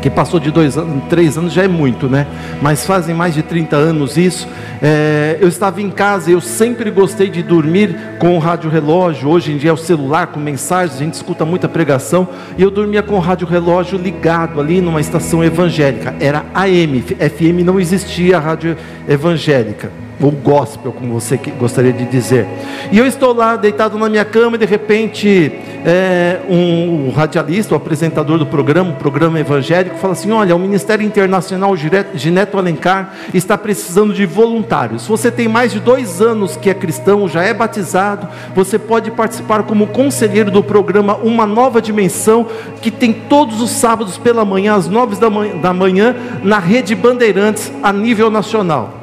que 0.00 0.08
passou 0.08 0.40
de 0.40 0.50
dois 0.50 0.78
anos, 0.78 1.04
três 1.10 1.36
anos 1.36 1.52
já 1.52 1.64
é 1.64 1.68
muito, 1.68 2.08
né? 2.08 2.26
Mas 2.62 2.86
fazem 2.86 3.14
mais 3.14 3.34
de 3.34 3.42
30 3.42 3.76
anos 3.76 4.16
isso. 4.16 4.48
É, 4.80 5.36
eu 5.38 5.48
estava 5.48 5.82
em 5.82 5.90
casa, 5.90 6.30
eu 6.30 6.40
sempre 6.40 6.90
gostei 6.90 7.28
de 7.28 7.42
dormir 7.42 7.94
com 8.18 8.34
o 8.34 8.38
rádio 8.38 8.70
relógio. 8.70 9.28
Hoje 9.28 9.52
em 9.52 9.58
dia 9.58 9.68
é 9.68 9.72
o 9.74 9.76
celular 9.76 10.28
com 10.28 10.40
mensagens, 10.40 10.96
a 10.98 11.04
gente 11.04 11.12
escuta 11.12 11.44
muita 11.44 11.68
pregação. 11.68 12.26
E 12.56 12.62
eu 12.62 12.70
dormia 12.70 13.02
com 13.02 13.16
o 13.16 13.20
rádio 13.20 13.46
relógio 13.46 13.98
ligado 13.98 14.58
ali 14.58 14.80
numa 14.80 15.02
estação 15.02 15.44
evangélica. 15.44 16.14
Era 16.18 16.46
AM, 16.54 17.02
FM 17.02 17.62
não 17.62 17.78
existia 17.78 18.38
rádio 18.38 18.78
evangélica 19.06 19.92
ou 20.20 20.30
gospel, 20.30 20.92
como 20.92 21.18
você 21.18 21.38
gostaria 21.58 21.92
de 21.92 22.04
dizer. 22.04 22.46
E 22.92 22.98
eu 22.98 23.06
estou 23.06 23.32
lá 23.32 23.56
deitado 23.56 23.98
na 23.98 24.08
minha 24.08 24.24
cama 24.24 24.56
e 24.56 24.58
de 24.58 24.66
repente 24.66 25.52
é, 25.84 26.40
um, 26.48 27.06
um 27.06 27.10
radialista, 27.10 27.74
o 27.74 27.76
apresentador 27.76 28.38
do 28.38 28.46
programa, 28.46 28.90
um 28.90 28.94
programa 28.94 29.40
evangélico, 29.40 29.96
fala 29.96 30.12
assim: 30.12 30.30
Olha, 30.30 30.54
o 30.54 30.58
Ministério 30.58 31.04
Internacional 31.04 31.74
Gineto 31.76 32.58
Alencar 32.58 33.14
está 33.32 33.56
precisando 33.56 34.12
de 34.12 34.26
voluntários. 34.26 35.02
Se 35.02 35.08
você 35.08 35.30
tem 35.30 35.48
mais 35.48 35.72
de 35.72 35.80
dois 35.80 36.20
anos 36.20 36.56
que 36.56 36.68
é 36.68 36.74
cristão, 36.74 37.26
já 37.26 37.42
é 37.42 37.54
batizado, 37.54 38.28
você 38.54 38.78
pode 38.78 39.10
participar 39.10 39.62
como 39.62 39.86
conselheiro 39.86 40.50
do 40.50 40.62
programa 40.62 41.16
Uma 41.16 41.46
Nova 41.46 41.80
Dimensão, 41.80 42.46
que 42.82 42.90
tem 42.90 43.12
todos 43.12 43.60
os 43.60 43.70
sábados 43.70 44.18
pela 44.18 44.44
manhã, 44.44 44.74
às 44.74 44.88
nove 44.88 45.16
da 45.16 45.72
manhã 45.72 46.14
na 46.42 46.58
rede 46.58 46.94
Bandeirantes, 46.94 47.72
a 47.82 47.92
nível 47.92 48.30
nacional. 48.30 48.99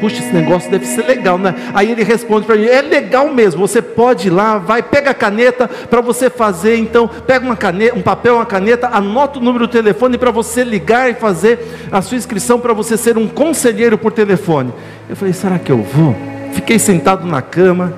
Puxa, 0.00 0.18
esse 0.18 0.32
negócio 0.32 0.70
deve 0.70 0.84
ser 0.86 1.06
legal, 1.06 1.38
né? 1.38 1.54
Aí 1.72 1.90
ele 1.90 2.04
responde 2.04 2.46
para 2.46 2.56
mim: 2.56 2.66
é 2.66 2.82
legal 2.82 3.32
mesmo, 3.32 3.66
você 3.66 3.80
pode 3.80 4.28
ir 4.28 4.30
lá, 4.30 4.58
vai, 4.58 4.82
pega 4.82 5.10
a 5.10 5.14
caneta 5.14 5.68
para 5.68 6.00
você 6.00 6.28
fazer. 6.28 6.76
Então, 6.76 7.08
pega 7.08 7.44
uma 7.44 7.56
caneta, 7.56 7.96
um 7.96 8.02
papel, 8.02 8.36
uma 8.36 8.46
caneta, 8.46 8.88
anota 8.92 9.38
o 9.38 9.42
número 9.42 9.66
do 9.66 9.70
telefone 9.70 10.18
para 10.18 10.30
você 10.30 10.64
ligar 10.64 11.10
e 11.10 11.14
fazer 11.14 11.58
a 11.90 12.02
sua 12.02 12.16
inscrição 12.16 12.60
para 12.60 12.72
você 12.72 12.96
ser 12.96 13.16
um 13.16 13.26
conselheiro 13.26 13.96
por 13.96 14.12
telefone. 14.12 14.72
Eu 15.08 15.16
falei: 15.16 15.32
será 15.32 15.58
que 15.58 15.72
eu 15.72 15.82
vou? 15.82 16.14
Fiquei 16.52 16.78
sentado 16.78 17.26
na 17.26 17.40
cama. 17.40 17.94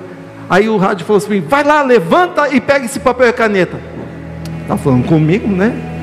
Aí 0.49 0.69
o 0.69 0.77
rádio 0.77 1.05
falou 1.05 1.17
assim: 1.17 1.41
vai 1.41 1.63
lá, 1.63 1.81
levanta 1.81 2.49
e 2.49 2.61
pega 2.61 2.85
esse 2.85 2.99
papel 2.99 3.27
e 3.27 3.33
caneta. 3.33 3.77
Está 4.61 4.77
falando 4.77 5.05
comigo, 5.05 5.47
né? 5.47 5.96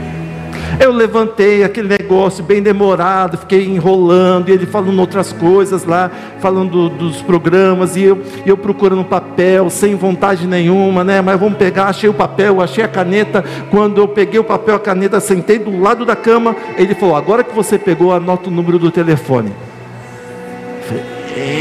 Eu 0.80 0.92
levantei 0.92 1.62
aquele 1.62 1.88
negócio 1.88 2.42
bem 2.42 2.62
demorado, 2.62 3.38
fiquei 3.38 3.66
enrolando, 3.66 4.48
e 4.48 4.52
ele 4.52 4.66
falando 4.66 4.98
outras 4.98 5.32
coisas 5.32 5.84
lá, 5.84 6.10
falando 6.40 6.88
dos 6.88 7.22
programas, 7.22 7.96
e 7.96 8.02
eu, 8.02 8.20
eu 8.44 8.56
procurando 8.56 9.04
papel, 9.04 9.70
sem 9.70 9.94
vontade 9.94 10.46
nenhuma, 10.46 11.04
né? 11.04 11.20
Mas 11.20 11.38
vamos 11.38 11.58
pegar, 11.58 11.86
achei 11.86 12.08
o 12.08 12.14
papel, 12.14 12.60
achei 12.60 12.82
a 12.82 12.88
caneta. 12.88 13.44
Quando 13.70 14.00
eu 14.00 14.08
peguei 14.08 14.38
o 14.38 14.44
papel, 14.44 14.74
a 14.74 14.80
caneta, 14.80 15.20
sentei 15.20 15.58
do 15.58 15.80
lado 15.80 16.04
da 16.04 16.16
cama, 16.16 16.56
ele 16.76 16.94
falou: 16.94 17.16
Agora 17.16 17.44
que 17.44 17.54
você 17.54 17.78
pegou, 17.78 18.12
anota 18.12 18.48
o 18.48 18.52
número 18.52 18.78
do 18.78 18.90
telefone. 18.90 19.52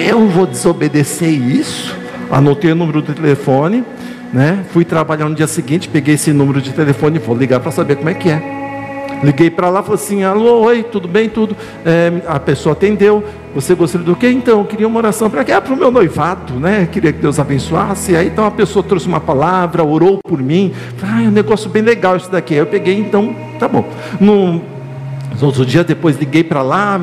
Eu 0.06 0.28
vou 0.28 0.46
desobedecer 0.46 1.30
isso? 1.30 1.98
Anotei 2.30 2.72
o 2.72 2.76
número 2.76 3.02
do 3.02 3.14
telefone, 3.14 3.84
né? 4.32 4.64
Fui 4.72 4.84
trabalhar 4.84 5.28
no 5.30 5.36
dia 5.36 5.48
seguinte, 5.48 5.88
peguei 5.88 6.16
esse 6.16 6.32
número 6.34 6.62
de 6.62 6.72
telefone 6.72 7.18
e 7.18 7.20
vou 7.20 7.36
ligar 7.36 7.60
para 7.60 7.72
saber 7.72 7.96
como 7.96 8.10
é 8.10 8.14
que 8.14 8.30
é. 8.30 8.63
Liguei 9.24 9.50
para 9.50 9.70
lá, 9.70 9.82
falei 9.82 9.96
assim: 9.96 10.24
alô, 10.24 10.62
oi, 10.64 10.84
tudo 10.84 11.08
bem, 11.08 11.30
tudo. 11.30 11.56
É, 11.86 12.12
a 12.28 12.40
pessoa 12.40 12.74
atendeu. 12.74 13.24
Você 13.56 13.74
gostaria 13.74 14.06
do 14.06 14.16
quê? 14.16 14.30
Então, 14.30 14.60
eu 14.60 14.66
queria 14.66 14.88
uma 14.88 14.98
oração 14.98 15.30
para 15.30 15.44
quê? 15.44 15.52
Ah, 15.52 15.62
para 15.62 15.74
o 15.74 15.78
meu 15.78 15.92
noivado, 15.92 16.56
né? 16.56 16.88
Queria 16.92 17.14
que 17.14 17.20
Deus 17.20 17.40
abençoasse. 17.40 18.16
Aí 18.16 18.28
então 18.28 18.46
a 18.46 18.52
pessoa 18.52 18.84
trouxe 18.84 19.08
uma 19.08 19.20
palavra, 19.20 19.84
orou 19.84 20.20
por 20.24 20.42
mim. 20.42 20.74
Ah, 21.02 21.24
é 21.24 21.28
um 21.28 21.32
negócio 21.32 21.70
bem 21.70 21.82
legal 21.82 22.18
isso 22.18 22.30
daqui. 22.30 22.54
Aí 22.54 22.60
eu 22.60 22.66
peguei, 22.66 22.98
então, 22.98 23.36
tá 23.60 23.68
bom. 23.68 23.86
No 24.20 24.62
outro 25.42 25.66
dia 25.66 25.84
depois 25.84 26.18
liguei 26.18 26.44
para 26.44 26.62
lá, 26.62 27.00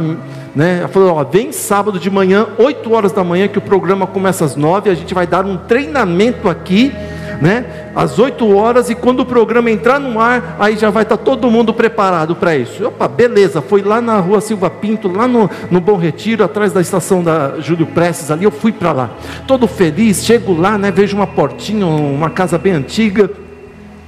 né? 0.55 0.79
Ela 0.81 0.89
falou: 0.89 1.15
ó, 1.15 1.25
vem 1.25 1.53
sábado 1.53 1.99
de 1.99 2.11
manhã, 2.11 2.49
8 2.59 2.93
horas 2.93 3.13
da 3.13 3.25
manhã, 3.25 3.49
que 3.49 3.59
o 3.59 3.63
programa 3.63 4.07
começa 4.07 4.45
às 4.45 4.57
9, 4.57 4.91
a 4.91 4.95
gente 4.95 5.15
vai 5.15 5.27
dar 5.27 5.47
um 5.47 5.57
treinamento 5.57 6.49
aqui 6.49 6.93
né? 7.41 7.65
Às 7.95 8.19
8 8.19 8.55
horas, 8.55 8.91
e 8.91 8.95
quando 8.95 9.21
o 9.21 9.27
programa 9.27 9.71
entrar 9.71 9.99
no 9.99 10.21
ar, 10.21 10.57
aí 10.59 10.77
já 10.77 10.91
vai 10.91 11.03
estar 11.05 11.17
todo 11.17 11.51
mundo 11.51 11.73
preparado 11.73 12.37
para 12.37 12.57
isso. 12.57 12.87
Opa, 12.87 13.09
beleza, 13.09 13.63
foi 13.63 13.83
lá 13.83 14.01
na 14.01 14.19
rua 14.19 14.41
Silva 14.41 14.69
Pinto, 14.69 15.09
lá 15.09 15.27
no, 15.27 15.49
no 15.71 15.81
Bom 15.81 15.97
Retiro, 15.97 16.45
atrás 16.45 16.73
da 16.73 16.81
estação 16.81 17.23
da 17.23 17.61
Júlio 17.61 17.87
Prestes, 17.87 18.31
ali 18.31 18.45
eu 18.45 18.51
fui 18.51 18.73
para 18.73 18.93
lá. 18.93 19.11
Todo 19.47 19.67
feliz, 19.67 20.25
chego 20.25 20.59
lá, 20.59 20.77
né? 20.77 20.91
Vejo 20.91 21.17
uma 21.17 21.27
portinha, 21.27 21.87
uma 21.87 22.31
casa 22.31 22.59
bem 22.59 22.73
antiga 22.73 23.31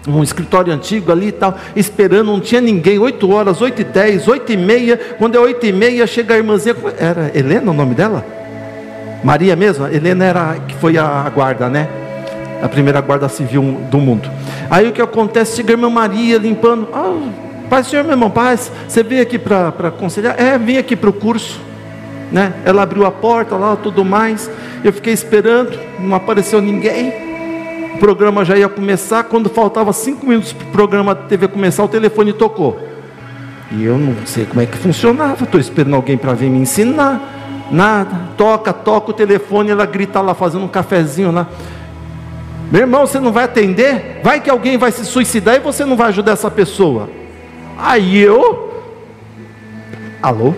um 0.09 0.21
escritório 0.21 0.73
antigo 0.73 1.13
ali 1.13 1.29
e 1.29 1.33
tal, 1.33 1.57
esperando, 1.77 2.27
não 2.27 2.41
tinha 2.41 2.61
ninguém, 2.61 2.99
8 2.99 3.31
horas, 3.31 3.61
8 3.61 3.83
e 3.83 3.85
10, 3.85 4.27
8 4.27 4.53
e 4.53 4.57
meia, 4.57 4.97
quando 5.17 5.37
é 5.37 5.39
8 5.39 5.65
e 5.65 5.73
meia, 5.73 6.07
chega 6.09 6.35
a 6.35 6.39
irmãzinha, 6.39 6.75
era 6.99 7.31
Helena 7.33 7.71
o 7.71 7.75
nome 7.75 7.95
dela? 7.95 8.27
Maria 9.23 9.55
mesmo? 9.55 9.87
Helena 9.87 10.25
era, 10.25 10.57
que 10.67 10.75
foi 10.75 10.99
a 10.99 11.31
guarda, 11.33 11.69
né? 11.69 11.89
A 12.63 12.69
primeira 12.69 13.01
guarda 13.01 13.29
civil 13.29 13.81
do 13.91 13.99
mundo. 13.99 14.31
Aí 14.71 14.89
o 14.89 14.93
que 14.93 15.03
acontece? 15.03 15.57
Chega 15.57 15.73
a 15.73 15.75
irmã 15.75 15.91
Maria 15.91 16.39
limpando. 16.39 16.89
Ah, 16.95 17.19
paz, 17.69 17.89
senhor, 17.89 18.05
meu 18.05 18.13
irmão, 18.13 18.31
paz. 18.31 18.71
Você 18.87 19.03
veio 19.03 19.21
aqui 19.21 19.37
para 19.37 19.69
aconselhar? 19.69 20.41
É, 20.41 20.57
vim 20.57 20.77
aqui 20.77 20.95
para 20.95 21.11
o 21.11 21.13
curso. 21.13 21.61
Né? 22.31 22.53
Ela 22.65 22.83
abriu 22.83 23.05
a 23.05 23.11
porta 23.11 23.57
lá, 23.57 23.75
tudo 23.75 24.05
mais. 24.05 24.49
Eu 24.85 24.93
fiquei 24.93 25.13
esperando, 25.13 25.77
não 25.99 26.15
apareceu 26.15 26.63
ninguém. 26.63 27.13
O 27.97 27.99
programa 27.99 28.45
já 28.45 28.57
ia 28.57 28.69
começar. 28.69 29.25
Quando 29.25 29.51
faltava 29.51 29.93
cinco 29.93 30.25
minutos 30.25 30.53
para 30.53 30.67
o 30.69 30.71
programa 30.71 31.15
TV 31.17 31.49
começar, 31.49 31.83
o 31.83 31.89
telefone 31.89 32.33
tocou. 32.33 32.79
E 33.73 33.85
eu 33.85 33.99
não 33.99 34.15
sei 34.25 34.47
como 34.47 34.61
é 34.61 34.67
que 34.67 34.79
funcionava. 34.79 35.43
Estou 35.43 35.61
esperando 35.61 35.97
alguém 35.97 36.17
para 36.17 36.33
vir 36.33 36.49
me 36.49 36.61
ensinar. 36.61 37.21
Nada. 37.73 38.17
Toca, 38.37 38.73
toca 38.73 39.11
o 39.11 39.15
telefone, 39.15 39.71
ela 39.71 39.85
grita 39.85 40.21
lá 40.21 40.33
fazendo 40.33 40.65
um 40.65 40.69
cafezinho 40.69 41.33
lá. 41.33 41.49
Meu 42.73 42.81
irmão, 42.81 43.07
você 43.07 43.21
não 43.21 43.31
vai 43.31 43.45
atender? 43.45 44.23
Vai 44.25 44.41
que 44.41 44.49
alguém 44.49 44.79
vai 44.79 44.91
se 44.91 45.05
suicidar 45.05 45.57
e 45.57 45.59
você 45.61 45.85
não 45.85 45.95
vai 45.95 46.09
ajudar 46.09 46.33
essa 46.33 46.51
pessoa. 46.51 47.07
Aí 47.77 48.17
eu. 48.17 48.73
Alô? 50.23 50.55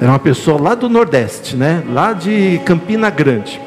Era 0.00 0.10
uma 0.10 0.18
pessoa 0.18 0.58
lá 0.58 0.74
do 0.74 0.88
Nordeste, 0.88 1.54
né? 1.54 1.82
Lá 1.86 2.14
de 2.14 2.58
Campina 2.64 3.10
Grande. 3.10 3.60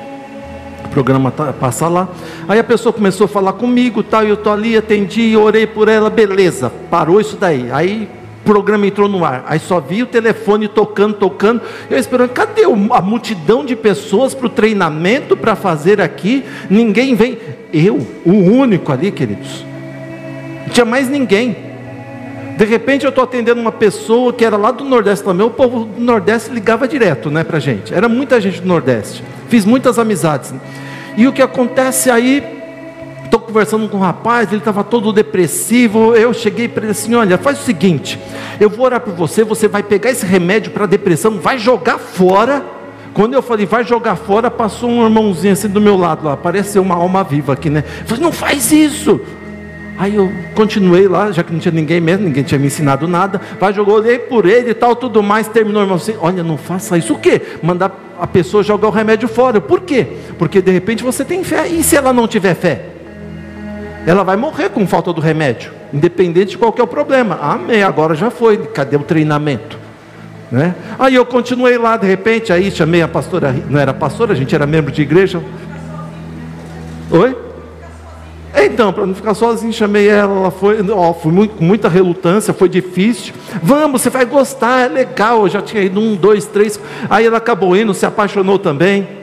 O 0.86 0.89
programa 0.89 1.29
tá, 1.29 1.53
passa 1.53 1.88
lá. 1.88 2.08
Aí 2.48 2.58
a 2.58 2.63
pessoa 2.63 2.91
começou 2.91 3.25
a 3.25 3.27
falar 3.27 3.53
comigo, 3.53 4.01
tal, 4.01 4.24
eu 4.24 4.36
tô 4.36 4.50
ali, 4.50 4.75
atendi, 4.75 5.38
orei 5.38 5.67
por 5.67 5.88
ela, 5.88 6.10
beleza. 6.10 6.72
Parou 6.89 7.22
isso 7.22 7.38
daí. 7.38 7.70
Aí 7.72 8.10
programa 8.44 8.86
entrou 8.86 9.08
no 9.08 9.24
ar. 9.26 9.44
Aí 9.48 9.60
só 9.60 9.80
vi 9.80 10.04
o 10.04 10.06
telefone 10.06 10.68
tocando, 10.68 11.16
tocando. 11.16 11.62
Eu 11.90 11.98
esperando, 11.98 12.30
cadê 12.30 12.64
a 12.64 13.02
multidão 13.02 13.66
de 13.66 13.76
pessoas 13.76 14.34
para 14.34 14.48
o 14.48 14.50
treinamento 14.50 15.36
para 15.36 15.56
fazer 15.56 16.02
aqui? 16.02 16.44
Ninguém 16.70 17.16
vem. 17.16 17.38
Eu, 17.72 18.06
o 18.26 18.32
único 18.32 18.92
ali, 18.92 19.12
queridos. 19.12 19.66
Não 20.66 20.70
tinha 20.74 20.86
mais 20.86 21.10
ninguém. 21.10 21.56
De 22.58 22.66
repente 22.66 23.04
eu 23.04 23.10
estou 23.10 23.24
atendendo 23.24 23.60
uma 23.60 23.72
pessoa 23.72 24.32
que 24.32 24.46
era 24.46 24.56
lá 24.56 24.72
do 24.72 24.84
Nordeste 24.84 25.26
também. 25.26 25.46
O 25.46 25.50
povo 25.50 25.86
do 25.86 26.02
Nordeste 26.02 26.52
ligava 26.52 26.88
direto, 26.88 27.32
né, 27.32 27.44
para 27.44 27.60
gente. 27.60 27.94
Era 27.94 28.08
muita 28.08 28.40
gente 28.40 28.62
do 28.62 28.68
Nordeste. 28.68 29.24
Fiz 29.50 29.66
muitas 29.66 29.98
amizades. 29.98 30.54
E 31.18 31.28
o 31.28 31.34
que 31.34 31.42
acontece 31.42 32.12
aí? 32.12 32.62
Estou 33.34 33.40
conversando 33.40 33.90
com 33.90 33.98
um 33.98 34.02
rapaz, 34.02 34.50
ele 34.50 34.60
estava 34.60 34.84
todo 34.84 35.12
depressivo. 35.12 36.13
Eu 36.13 36.34
cheguei 36.34 36.68
para 36.68 36.84
ele 36.84 36.92
assim: 36.92 37.16
olha, 37.16 37.38
faz 37.38 37.60
o 37.60 37.63
seguinte, 37.63 38.20
eu 38.60 38.70
vou 38.70 38.86
orar 38.86 39.02
por 39.02 39.13
você, 39.13 39.44
você 39.44 39.68
vai 39.68 39.82
pegar 39.82 40.12
esse 40.12 40.25
remédio 40.25 40.72
para 40.72 40.86
depressão, 40.86 41.40
vai 41.40 41.58
jogar 41.58 41.98
fora. 41.98 42.63
Quando 43.13 43.36
eu 43.36 43.44
falei, 43.44 43.66
vai 43.68 43.84
jogar 43.84 44.16
fora, 44.16 44.50
passou 44.50 44.90
um 44.90 45.04
irmãozinho 45.04 45.54
assim 45.54 45.68
do 45.68 45.80
meu 45.80 45.96
lado 45.96 46.25
lá, 46.25 46.34
apareceu 46.34 46.82
uma 46.82 46.96
alma 46.96 47.24
viva 47.24 47.54
aqui, 47.54 47.70
né? 47.70 47.84
Eu 48.02 48.08
falei, 48.08 48.24
não 48.24 48.32
faz 48.32 48.72
isso. 48.72 49.22
Aí 50.00 50.16
eu 50.16 50.32
continuei 50.56 51.08
lá, 51.08 51.32
já 51.32 51.44
que 51.44 51.54
não 51.54 51.60
tinha 51.60 51.72
ninguém 51.72 52.02
mesmo, 52.02 52.25
ninguém 52.25 52.42
tinha 52.42 52.58
me 52.60 52.66
ensinado 52.66 53.08
nada. 53.08 53.40
Vai, 53.60 53.72
jogou, 53.72 53.96
olhei 53.96 54.18
por 54.18 54.48
ele 54.48 54.72
e 54.72 54.74
tal, 54.74 54.96
tudo 54.96 55.22
mais. 55.22 55.48
Terminou, 55.48 55.84
irmão, 55.84 55.98
assim, 55.98 56.16
olha, 56.20 56.44
não 56.44 56.58
faça 56.58 56.98
isso. 56.98 57.13
O 57.13 57.20
quê? 57.20 57.40
Mandar 57.62 57.92
a 58.20 58.25
pessoa 58.25 58.63
jogar 58.63 58.88
o 58.88 58.92
remédio 58.92 59.28
fora. 59.28 59.62
Por 59.62 59.82
quê? 59.82 60.08
Porque 60.40 60.60
de 60.60 60.72
repente 60.72 61.04
você 61.04 61.24
tem 61.24 61.44
fé. 61.44 61.68
E 61.68 61.84
se 61.84 61.96
ela 61.96 62.12
não 62.12 62.28
tiver 62.28 62.56
fé? 62.56 62.93
Ela 64.05 64.24
vai 64.24 64.36
morrer 64.36 64.69
com 64.69 64.86
falta 64.86 65.13
do 65.13 65.22
remédio, 65.22 65.72
independente 65.93 66.51
de 66.51 66.57
qualquer 66.57 66.86
problema. 66.88 67.39
Amém, 67.41 67.83
agora 67.83 68.15
já 68.15 68.29
foi, 68.29 68.57
cadê 68.57 68.98
o 68.98 69.00
treinamento? 69.00 69.77
Né? 70.51 70.75
Aí 71.00 71.15
eu 71.15 71.25
continuei 71.25 71.77
lá, 71.77 71.98
de 71.98 72.05
repente, 72.05 72.51
aí 72.51 72.69
chamei 72.69 73.01
a 73.01 73.07
pastora, 73.07 73.55
não 73.69 73.79
era 73.79 73.93
pastora, 73.93 74.33
a 74.33 74.36
gente 74.36 74.53
era 74.53 74.67
membro 74.67 74.91
de 74.91 75.01
igreja. 75.01 75.41
Oi? 77.10 77.38
Então, 78.55 78.93
para 78.93 79.05
não 79.05 79.15
ficar 79.15 79.33
sozinho, 79.33 79.74
chamei 79.74 80.07
ela, 80.07 80.36
ela 80.36 80.51
foi, 80.51 80.77
ó, 80.91 81.13
fui 81.13 81.31
muito, 81.31 81.55
com 81.55 81.63
muita 81.63 81.89
relutância, 81.89 82.53
foi 82.53 82.69
difícil. 82.69 83.33
Vamos, 83.63 84.01
você 84.01 84.10
vai 84.10 84.25
gostar, 84.25 84.86
é 84.86 84.88
legal. 84.88 85.43
Eu 85.43 85.50
já 85.50 85.62
tinha 85.62 85.81
ido 85.81 86.00
um, 86.00 86.15
dois, 86.15 86.45
três. 86.45 86.79
Aí 87.10 87.25
ela 87.25 87.38
acabou 87.38 87.75
indo, 87.75 87.93
se 87.93 88.05
apaixonou 88.05 88.60
também 88.60 89.23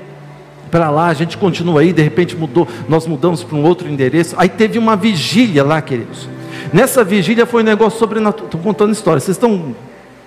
para 0.71 0.91
lá, 0.91 1.09
a 1.09 1.15
gente 1.15 1.37
continua 1.37 1.81
aí, 1.81 1.93
de 1.93 2.03
repente 2.03 2.37
mudou, 2.37 2.67
nós 2.89 3.07
mudamos 3.07 3.43
para 3.43 3.57
um 3.57 3.65
outro 3.65 3.89
endereço. 3.89 4.35
Aí 4.39 4.49
teve 4.49 4.79
uma 4.79 4.97
vigília 4.97 5.65
lá, 5.65 5.81
queridos. 5.83 6.29
Nessa 6.73 7.03
vigília 7.03 7.47
foi 7.47 7.63
um 7.63 7.67
negócio 7.67 7.99
sobrenatural. 7.99 8.47
Estou 8.47 8.61
contando 8.61 8.93
história, 8.93 9.21
vocês 9.21 9.37
estão. 9.37 9.75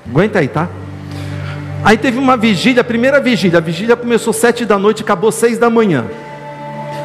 Aguenta 0.10 0.40
aí, 0.40 0.48
tá? 0.48 0.68
Aí 1.84 1.98
teve 1.98 2.18
uma 2.18 2.38
vigília, 2.38 2.82
a 2.82 2.84
primeira 2.84 3.20
vigília, 3.20 3.58
a 3.58 3.62
vigília 3.62 3.96
começou 3.96 4.34
sete 4.34 4.66
da 4.66 4.78
noite, 4.78 5.04
acabou 5.04 5.32
seis 5.32 5.58
da 5.58 5.70
manhã. 5.70 6.06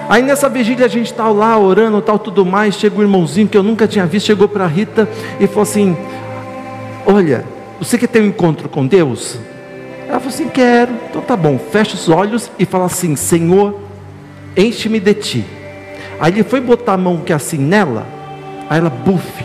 Aí 0.09 0.23
nessa 0.23 0.49
vigília 0.49 0.87
a 0.87 0.88
gente 0.88 1.07
estava 1.07 1.30
lá 1.30 1.59
orando, 1.59 2.00
tal, 2.00 2.18
tudo 2.18 2.45
mais. 2.45 2.76
Chegou 2.76 3.00
um 3.00 3.02
irmãozinho 3.02 3.47
que 3.47 3.57
eu 3.57 3.62
nunca 3.62 3.87
tinha 3.87 4.07
visto, 4.07 4.26
chegou 4.26 4.49
para 4.49 4.66
Rita 4.66 5.09
e 5.38 5.47
falou 5.47 5.62
assim: 5.62 5.97
Olha, 7.04 7.45
você 7.78 7.99
quer 7.99 8.09
ter 8.09 8.21
um 8.21 8.26
encontro 8.26 8.68
com 8.68 8.87
Deus? 8.87 9.38
Ela 10.08 10.18
falou 10.18 10.34
assim: 10.34 10.48
Quero. 10.48 10.92
Então 11.08 11.20
tá 11.20 11.36
bom, 11.36 11.58
fecha 11.58 11.94
os 11.94 12.08
olhos 12.08 12.50
e 12.58 12.64
fala 12.64 12.86
assim: 12.86 13.14
Senhor, 13.14 13.78
enche-me 14.56 14.98
de 14.98 15.14
ti. 15.14 15.44
Aí 16.18 16.32
ele 16.32 16.42
foi 16.42 16.60
botar 16.60 16.94
a 16.94 16.96
mão 16.96 17.18
que 17.18 17.32
é 17.32 17.36
assim 17.36 17.58
nela, 17.58 18.06
aí 18.68 18.78
ela, 18.78 18.90
buf, 18.90 19.44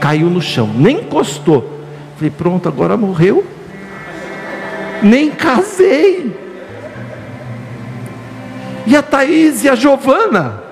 caiu 0.00 0.30
no 0.30 0.40
chão, 0.40 0.70
nem 0.74 1.00
encostou. 1.00 1.80
Falei: 2.16 2.30
Pronto, 2.30 2.68
agora 2.68 2.96
morreu. 2.96 3.44
Nem 5.02 5.30
casei. 5.30 6.32
E 8.86 8.96
a 8.96 9.02
Thaís 9.02 9.64
e 9.64 9.68
a 9.68 9.74
Giovana? 9.74 10.62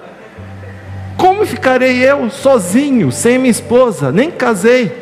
Como 1.17 1.45
ficarei 1.45 1.99
eu 1.99 2.31
sozinho, 2.31 3.13
sem 3.13 3.39
minha 3.39 3.51
esposa? 3.51 4.11
Nem 4.11 4.31
casei. 4.31 5.00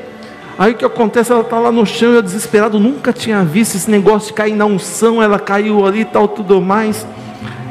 Aí 0.59 0.73
o 0.73 0.75
que 0.75 0.85
acontece? 0.85 1.31
Ela 1.31 1.43
está 1.43 1.59
lá 1.59 1.71
no 1.71 1.87
chão, 1.87 2.13
eu 2.13 2.21
desesperado, 2.21 2.81
nunca 2.81 3.13
tinha 3.13 3.45
visto 3.45 3.77
esse 3.77 3.89
negócio 3.89 4.29
de 4.29 4.35
cair 4.35 4.57
na 4.57 4.67
unção. 4.67 5.23
Ela 5.23 5.39
caiu 5.39 5.87
ali 5.87 6.01
e 6.01 6.05
tal, 6.05 6.27
tudo 6.27 6.61
mais. 6.61 7.07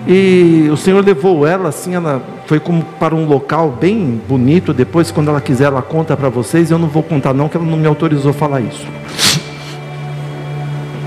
E 0.08 0.70
o 0.72 0.77
Senhor 0.77 1.03
levou 1.03 1.46
ela, 1.46 1.67
assim, 1.67 1.94
ela 1.94 2.22
foi 2.46 2.62
como 2.62 2.82
para 2.98 3.13
um 3.13 3.27
local 3.27 3.70
bem 3.70 4.22
bonito. 4.25 4.74
Depois, 4.74 5.12
quando 5.12 5.27
ela 5.27 5.41
quiser, 5.41 5.65
ela 5.65 5.82
conta 5.82 6.15
para 6.15 6.29
vocês. 6.29 6.72
Eu 6.72 6.79
não 6.79 6.88
vou 6.88 7.03
contar, 7.03 7.34
não, 7.34 7.50
que 7.50 7.58
ela 7.58 7.65
não 7.65 7.77
me 7.77 7.88
autorizou 7.88 8.32
a 8.32 8.34
falar 8.34 8.62
isso. 8.62 8.88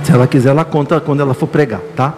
Se 0.05 0.13
ela 0.13 0.27
quiser, 0.27 0.51
ela 0.51 0.67
conta 0.67 1.01
quando 1.01 1.21
ela 1.21 1.33
for 1.33 1.47
pregar, 1.47 1.81
tá? 1.97 2.13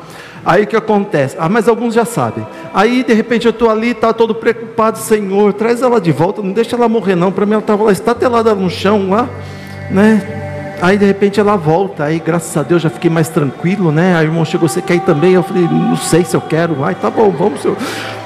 Aí 0.45 0.65
o 0.65 0.67
que 0.67 0.75
acontece? 0.75 1.37
Ah, 1.39 1.49
mas 1.49 1.69
alguns 1.69 1.95
já 1.95 2.05
sabem. 2.05 2.45
Aí 2.75 3.05
de 3.05 3.13
repente 3.13 3.47
eu 3.47 3.51
estou 3.51 3.69
ali, 3.69 3.93
tá 3.93 4.13
todo 4.13 4.35
preocupado, 4.35 4.99
Senhor, 4.99 5.53
traz 5.53 5.83
ela 5.83 6.01
de 6.01 6.11
volta, 6.11 6.41
não 6.43 6.53
deixa 6.53 6.75
ela 6.75 6.89
morrer 6.89 7.15
não. 7.15 7.31
Para 7.31 7.45
mim 7.45 7.53
ela 7.53 7.61
estava 7.61 7.85
lá 7.85 7.93
estatelada 7.93 8.55
no 8.55 8.71
chão 8.71 9.11
lá, 9.11 9.29
né? 9.91 10.79
Aí 10.81 10.97
de 10.97 11.05
repente 11.05 11.39
ela 11.39 11.55
volta, 11.55 12.05
aí 12.05 12.19
graças 12.19 12.57
a 12.57 12.63
Deus 12.63 12.83
já 12.83 12.91
fiquei 12.91 13.11
mais 13.11 13.29
tranquilo, 13.29 13.93
né? 13.93 14.17
Aí 14.17 14.27
o 14.27 14.31
irmão 14.31 14.45
chegou, 14.45 14.69
você 14.69 14.81
quer 14.81 14.95
ir 14.95 15.01
também? 15.01 15.35
Eu 15.35 15.43
falei, 15.43 15.65
não 15.65 15.97
sei 15.97 16.25
se 16.25 16.35
eu 16.35 16.41
quero. 16.41 16.83
Ai, 16.83 16.95
tá 16.95 17.11
bom, 17.11 17.31
vamos, 17.31 17.61
senhor. 17.61 17.77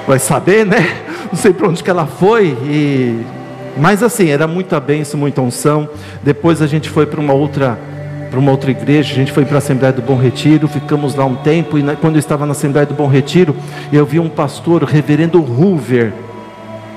vai 0.07 0.19
saber, 0.19 0.65
né? 0.65 1.03
Não 1.27 1.37
sei 1.37 1.53
para 1.53 1.69
onde 1.69 1.83
que 1.83 1.91
ela 1.91 2.07
foi. 2.07 2.57
E... 2.65 3.27
Mas 3.77 4.01
assim, 4.01 4.31
era 4.31 4.47
muita 4.47 4.79
bênção, 4.79 5.19
muita 5.19 5.43
unção. 5.43 5.89
Depois 6.23 6.63
a 6.63 6.69
gente 6.69 6.89
foi 6.89 7.05
para 7.05 7.21
uma 7.21 7.35
outra 7.35 7.77
para 8.37 8.43
uma 8.43 8.51
outra 8.51 8.71
igreja, 8.71 9.13
a 9.13 9.17
gente 9.17 9.33
foi 9.33 9.47
para 9.47 9.55
a 9.55 9.59
Assembleia 9.59 9.95
do 9.95 10.03
Bom 10.03 10.15
Retiro, 10.15 10.69
ficamos 10.69 11.15
lá 11.15 11.25
um 11.25 11.37
tempo, 11.37 11.79
e 11.79 11.97
quando 11.97 12.17
eu 12.17 12.19
estava 12.19 12.45
na 12.45 12.53
Assembleia 12.53 12.85
do 12.85 12.93
Bom 12.93 13.07
Retiro, 13.07 13.57
eu 13.91 14.05
vi 14.05 14.21
um 14.21 14.29
pastor, 14.29 14.83
o 14.83 14.87
reverendo 14.87 15.39
Hoover, 15.41 16.13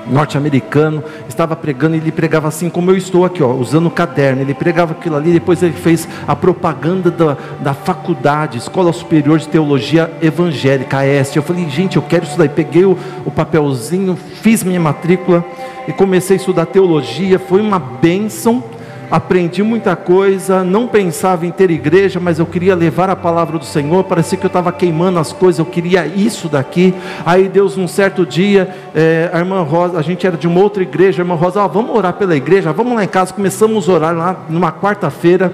norte-americano, 0.06 1.02
estava 1.26 1.56
pregando 1.56 1.96
e 1.96 1.98
ele 1.98 2.12
pregava 2.12 2.46
assim 2.46 2.68
como 2.68 2.90
eu 2.90 2.96
estou 2.96 3.24
aqui, 3.24 3.42
ó, 3.42 3.54
usando 3.54 3.86
o 3.86 3.90
caderno. 3.90 4.42
Ele 4.42 4.52
pregava 4.52 4.92
aquilo 4.92 5.16
ali, 5.16 5.32
depois 5.32 5.62
ele 5.62 5.72
fez 5.72 6.06
a 6.28 6.36
propaganda 6.36 7.10
da, 7.10 7.38
da 7.58 7.72
faculdade, 7.72 8.58
Escola 8.58 8.92
Superior 8.92 9.38
de 9.38 9.48
Teologia 9.48 10.10
Evangélica, 10.20 10.98
AES. 10.98 11.34
Eu 11.36 11.42
falei, 11.42 11.70
gente, 11.70 11.96
eu 11.96 12.02
quero 12.02 12.24
isso 12.24 12.36
daí. 12.36 12.50
Peguei 12.50 12.84
o, 12.84 12.98
o 13.24 13.30
papelzinho, 13.30 14.14
fiz 14.42 14.62
minha 14.62 14.80
matrícula 14.80 15.42
e 15.88 15.92
comecei 15.92 16.36
a 16.36 16.38
estudar 16.38 16.66
teologia. 16.66 17.38
Foi 17.38 17.62
uma 17.62 17.78
bênção 17.78 18.62
aprendi 19.10 19.62
muita 19.62 19.96
coisa, 19.96 20.62
não 20.62 20.86
pensava 20.86 21.44
em 21.44 21.50
ter 21.50 21.70
igreja, 21.70 22.20
mas 22.20 22.38
eu 22.38 22.46
queria 22.46 22.74
levar 22.74 23.10
a 23.10 23.16
palavra 23.16 23.58
do 23.58 23.64
Senhor, 23.64 24.04
parecia 24.04 24.38
que 24.38 24.46
eu 24.46 24.48
estava 24.48 24.70
queimando 24.72 25.18
as 25.18 25.32
coisas, 25.32 25.58
eu 25.58 25.66
queria 25.66 26.06
isso 26.06 26.48
daqui. 26.48 26.94
Aí 27.26 27.48
Deus, 27.48 27.76
num 27.76 27.88
certo 27.88 28.24
dia, 28.24 28.68
é, 28.94 29.28
a 29.32 29.38
irmã 29.38 29.62
Rosa, 29.62 29.98
a 29.98 30.02
gente 30.02 30.26
era 30.26 30.36
de 30.36 30.46
uma 30.46 30.60
outra 30.60 30.82
igreja, 30.82 31.20
a 31.20 31.24
irmã 31.24 31.34
Rosa, 31.34 31.60
ó, 31.60 31.68
vamos 31.68 31.96
orar 31.96 32.12
pela 32.12 32.36
igreja, 32.36 32.72
vamos 32.72 32.94
lá 32.94 33.02
em 33.02 33.08
casa, 33.08 33.34
começamos 33.34 33.88
a 33.88 33.92
orar 33.92 34.16
lá 34.16 34.36
numa 34.48 34.70
quarta-feira. 34.70 35.52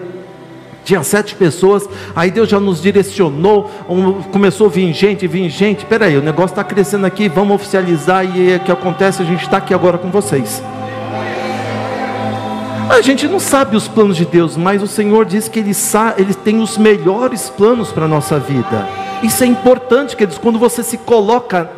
Tinha 0.85 1.03
sete 1.03 1.35
pessoas, 1.35 1.89
aí 2.15 2.31
Deus 2.31 2.49
já 2.49 2.61
nos 2.61 2.81
direcionou, 2.81 3.69
começou 4.31 4.69
a 4.69 4.71
vir 4.71 4.93
gente, 4.93 5.27
vir 5.27 5.49
gente. 5.51 5.85
Peraí, 5.85 6.17
o 6.17 6.23
negócio 6.23 6.53
está 6.53 6.63
crescendo 6.63 7.05
aqui, 7.05 7.29
vamos 7.29 7.57
oficializar 7.57 8.25
e 8.25 8.55
o 8.55 8.61
que 8.61 8.71
acontece? 8.71 9.21
A 9.21 9.25
gente 9.25 9.43
está 9.43 9.57
aqui 9.57 9.75
agora 9.75 9.99
com 9.99 10.13
vocês. 10.13 10.63
A 12.89 13.01
gente 13.03 13.27
não 13.27 13.41
sabe 13.41 13.77
os 13.77 13.89
planos 13.89 14.17
de 14.17 14.25
Deus, 14.25 14.57
mas 14.57 14.81
o 14.81 14.87
Senhor 14.87 15.25
diz 15.25 15.49
que 15.49 15.59
Ele, 15.59 15.75
sabe, 15.75 16.23
Ele 16.23 16.33
tem 16.33 16.61
os 16.61 16.79
melhores 16.79 17.51
planos 17.51 17.91
para 17.91 18.05
a 18.05 18.09
nossa 18.09 18.39
vida. 18.39 18.89
Isso 19.25 19.43
é 19.43 19.47
importante, 19.47 20.17
queridos, 20.17 20.39
quando 20.39 20.59
você 20.59 20.85
se 20.85 20.97
coloca 20.97 21.69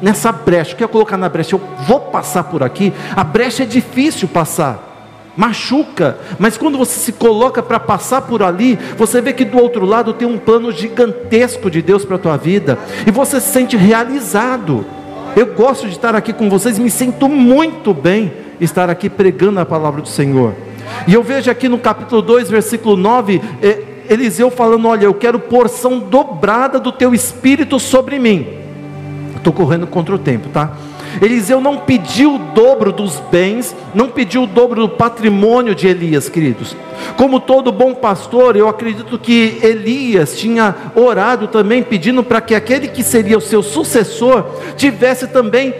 nessa 0.00 0.30
brecha, 0.30 0.76
quer 0.76 0.86
colocar 0.86 1.16
na 1.16 1.28
brecha, 1.28 1.56
eu 1.56 1.60
vou 1.86 1.98
passar 1.98 2.44
por 2.44 2.62
aqui, 2.62 2.92
a 3.16 3.24
brecha 3.24 3.64
é 3.64 3.66
difícil 3.66 4.28
passar. 4.28 4.84
Machuca, 5.36 6.18
mas 6.38 6.56
quando 6.56 6.78
você 6.78 6.98
se 6.98 7.12
coloca 7.12 7.62
para 7.62 7.80
passar 7.80 8.22
por 8.22 8.42
ali, 8.42 8.78
você 8.96 9.20
vê 9.20 9.32
que 9.32 9.44
do 9.44 9.58
outro 9.58 9.84
lado 9.84 10.12
tem 10.12 10.26
um 10.26 10.38
plano 10.38 10.72
gigantesco 10.72 11.70
de 11.70 11.82
Deus 11.82 12.04
para 12.04 12.16
a 12.16 12.20
tua 12.20 12.36
vida, 12.36 12.78
e 13.06 13.10
você 13.10 13.40
se 13.40 13.52
sente 13.52 13.76
realizado. 13.76 14.86
Eu 15.36 15.46
gosto 15.46 15.86
de 15.86 15.92
estar 15.92 16.14
aqui 16.14 16.32
com 16.32 16.48
vocês, 16.48 16.78
me 16.78 16.90
sinto 16.90 17.28
muito 17.28 17.92
bem 17.92 18.47
estar 18.60 18.90
aqui 18.90 19.08
pregando 19.08 19.60
a 19.60 19.66
palavra 19.66 20.00
do 20.02 20.08
Senhor. 20.08 20.54
E 21.06 21.14
eu 21.14 21.22
vejo 21.22 21.50
aqui 21.50 21.68
no 21.68 21.78
capítulo 21.78 22.22
2, 22.22 22.50
versículo 22.50 22.96
9, 22.96 23.40
é, 23.62 23.82
Eliseu 24.08 24.50
falando: 24.50 24.88
Olha, 24.88 25.04
eu 25.04 25.14
quero 25.14 25.38
porção 25.38 25.98
dobrada 25.98 26.80
do 26.80 26.90
teu 26.90 27.14
espírito 27.14 27.78
sobre 27.78 28.18
mim. 28.18 28.46
Estou 29.36 29.52
correndo 29.52 29.86
contra 29.86 30.14
o 30.14 30.18
tempo, 30.18 30.48
tá? 30.48 30.72
Eliseu 31.22 31.60
não 31.60 31.78
pediu 31.78 32.34
o 32.34 32.38
dobro 32.38 32.92
dos 32.92 33.20
bens, 33.30 33.74
não 33.94 34.08
pediu 34.08 34.42
o 34.42 34.46
dobro 34.46 34.82
do 34.82 34.88
patrimônio 34.88 35.74
de 35.74 35.88
Elias, 35.88 36.28
queridos. 36.28 36.76
Como 37.16 37.40
todo 37.40 37.72
bom 37.72 37.94
pastor, 37.94 38.56
eu 38.56 38.68
acredito 38.68 39.18
que 39.18 39.58
Elias 39.62 40.36
tinha 40.36 40.74
orado 40.94 41.48
também, 41.48 41.82
pedindo 41.82 42.22
para 42.22 42.40
que 42.40 42.54
aquele 42.54 42.88
que 42.88 43.02
seria 43.02 43.38
o 43.38 43.40
seu 43.40 43.62
sucessor 43.62 44.44
tivesse 44.76 45.28
também 45.28 45.74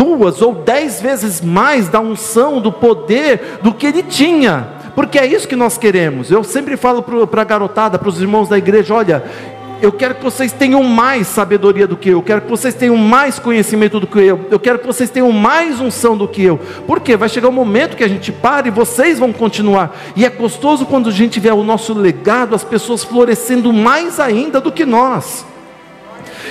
duas 0.00 0.40
ou 0.40 0.54
dez 0.54 0.98
vezes 0.98 1.42
mais 1.42 1.90
da 1.90 2.00
unção, 2.00 2.58
do 2.58 2.72
poder 2.72 3.58
do 3.62 3.74
que 3.74 3.86
ele 3.86 4.02
tinha, 4.02 4.66
porque 4.94 5.18
é 5.18 5.26
isso 5.26 5.46
que 5.46 5.54
nós 5.54 5.76
queremos. 5.76 6.30
Eu 6.30 6.42
sempre 6.42 6.74
falo 6.78 7.02
para 7.02 7.42
a 7.42 7.44
garotada, 7.44 7.98
para 7.98 8.08
os 8.08 8.18
irmãos 8.18 8.48
da 8.48 8.56
igreja: 8.56 8.94
olha, 8.94 9.22
eu 9.82 9.92
quero 9.92 10.14
que 10.14 10.24
vocês 10.24 10.52
tenham 10.52 10.82
mais 10.82 11.26
sabedoria 11.26 11.86
do 11.86 11.98
que 11.98 12.08
eu, 12.08 12.12
eu 12.14 12.22
quero 12.22 12.40
que 12.40 12.48
vocês 12.48 12.72
tenham 12.72 12.96
mais 12.96 13.38
conhecimento 13.38 14.00
do 14.00 14.06
que 14.06 14.20
eu, 14.20 14.40
eu 14.50 14.58
quero 14.58 14.78
que 14.78 14.86
vocês 14.86 15.10
tenham 15.10 15.30
mais 15.32 15.78
unção 15.78 16.16
do 16.16 16.26
que 16.26 16.42
eu, 16.42 16.58
porque 16.86 17.14
vai 17.14 17.28
chegar 17.28 17.50
um 17.50 17.52
momento 17.52 17.94
que 17.94 18.04
a 18.04 18.08
gente 18.08 18.32
para 18.32 18.68
e 18.68 18.70
vocês 18.70 19.18
vão 19.18 19.34
continuar, 19.34 19.94
e 20.16 20.24
é 20.24 20.30
gostoso 20.30 20.86
quando 20.86 21.10
a 21.10 21.12
gente 21.12 21.38
vê 21.38 21.50
o 21.50 21.62
nosso 21.62 21.92
legado, 21.92 22.54
as 22.54 22.64
pessoas 22.64 23.04
florescendo 23.04 23.70
mais 23.70 24.18
ainda 24.18 24.62
do 24.62 24.72
que 24.72 24.86
nós 24.86 25.44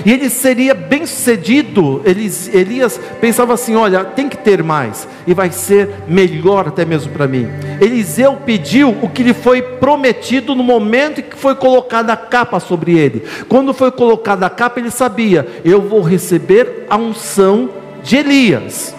e 0.06 0.12
ele 0.12 0.30
seria 0.30 0.74
bem 0.74 1.06
sucedido. 1.06 2.02
Elias 2.06 3.00
pensava 3.20 3.54
assim: 3.54 3.76
olha, 3.76 4.04
tem 4.04 4.30
que 4.30 4.38
ter 4.38 4.64
mais, 4.64 5.08
e 5.26 5.34
vai 5.34 5.52
ser 5.52 5.90
melhor 6.08 6.68
até 6.68 6.86
mesmo 6.86 7.12
para 7.12 7.28
mim. 7.28 7.48
Eliseu 7.80 8.38
pediu 8.46 8.96
o 9.02 9.10
que 9.10 9.24
lhe 9.24 9.34
foi 9.34 9.62
prometido 9.62 10.56
no 10.56 10.64
momento 10.64 11.20
em 11.20 11.24
que 11.24 11.36
foi 11.36 11.56
colocada 11.56 12.14
a 12.14 12.18
capa 12.18 12.60
sobre 12.60 12.98
ele. 12.98 13.24
Quando 13.48 13.74
foi 13.74 13.92
colocada 13.92 14.46
a 14.46 14.50
capa, 14.50 14.80
ele 14.80 14.92
sabia: 14.92 15.48
eu 15.64 15.82
vou 15.82 16.02
receber 16.02 16.86
a 16.90 16.98
unção 16.98 17.70
de 18.04 18.18
Elias. 18.18 18.96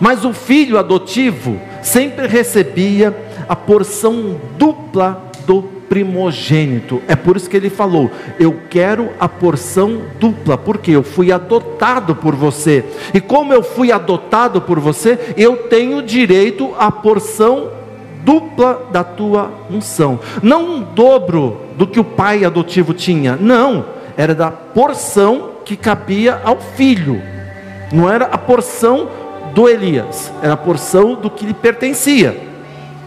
Mas 0.00 0.24
o 0.24 0.32
filho 0.32 0.78
adotivo 0.78 1.60
sempre 1.82 2.26
recebia 2.26 3.16
a 3.48 3.54
porção 3.54 4.40
dupla 4.58 5.30
do 5.46 5.75
primogênito. 5.88 7.02
É 7.08 7.16
por 7.16 7.36
isso 7.36 7.48
que 7.48 7.56
ele 7.56 7.70
falou: 7.70 8.10
Eu 8.38 8.56
quero 8.70 9.10
a 9.18 9.28
porção 9.28 10.02
dupla, 10.18 10.56
porque 10.56 10.90
eu 10.90 11.02
fui 11.02 11.32
adotado 11.32 12.14
por 12.14 12.34
você. 12.34 12.84
E 13.12 13.20
como 13.20 13.52
eu 13.52 13.62
fui 13.62 13.92
adotado 13.92 14.60
por 14.60 14.78
você, 14.78 15.18
eu 15.36 15.56
tenho 15.68 16.02
direito 16.02 16.74
à 16.78 16.90
porção 16.90 17.70
dupla 18.24 18.88
da 18.90 19.04
tua 19.04 19.52
unção. 19.70 20.18
Não 20.42 20.64
um 20.64 20.82
dobro 20.82 21.60
do 21.76 21.86
que 21.86 22.00
o 22.00 22.04
pai 22.04 22.44
adotivo 22.44 22.92
tinha, 22.92 23.36
não, 23.36 23.84
era 24.16 24.34
da 24.34 24.50
porção 24.50 25.50
que 25.64 25.76
cabia 25.76 26.40
ao 26.44 26.58
filho. 26.58 27.22
Não 27.92 28.10
era 28.10 28.26
a 28.26 28.36
porção 28.36 29.08
do 29.54 29.68
Elias, 29.68 30.32
era 30.42 30.54
a 30.54 30.56
porção 30.56 31.14
do 31.14 31.30
que 31.30 31.46
lhe 31.46 31.54
pertencia. 31.54 32.36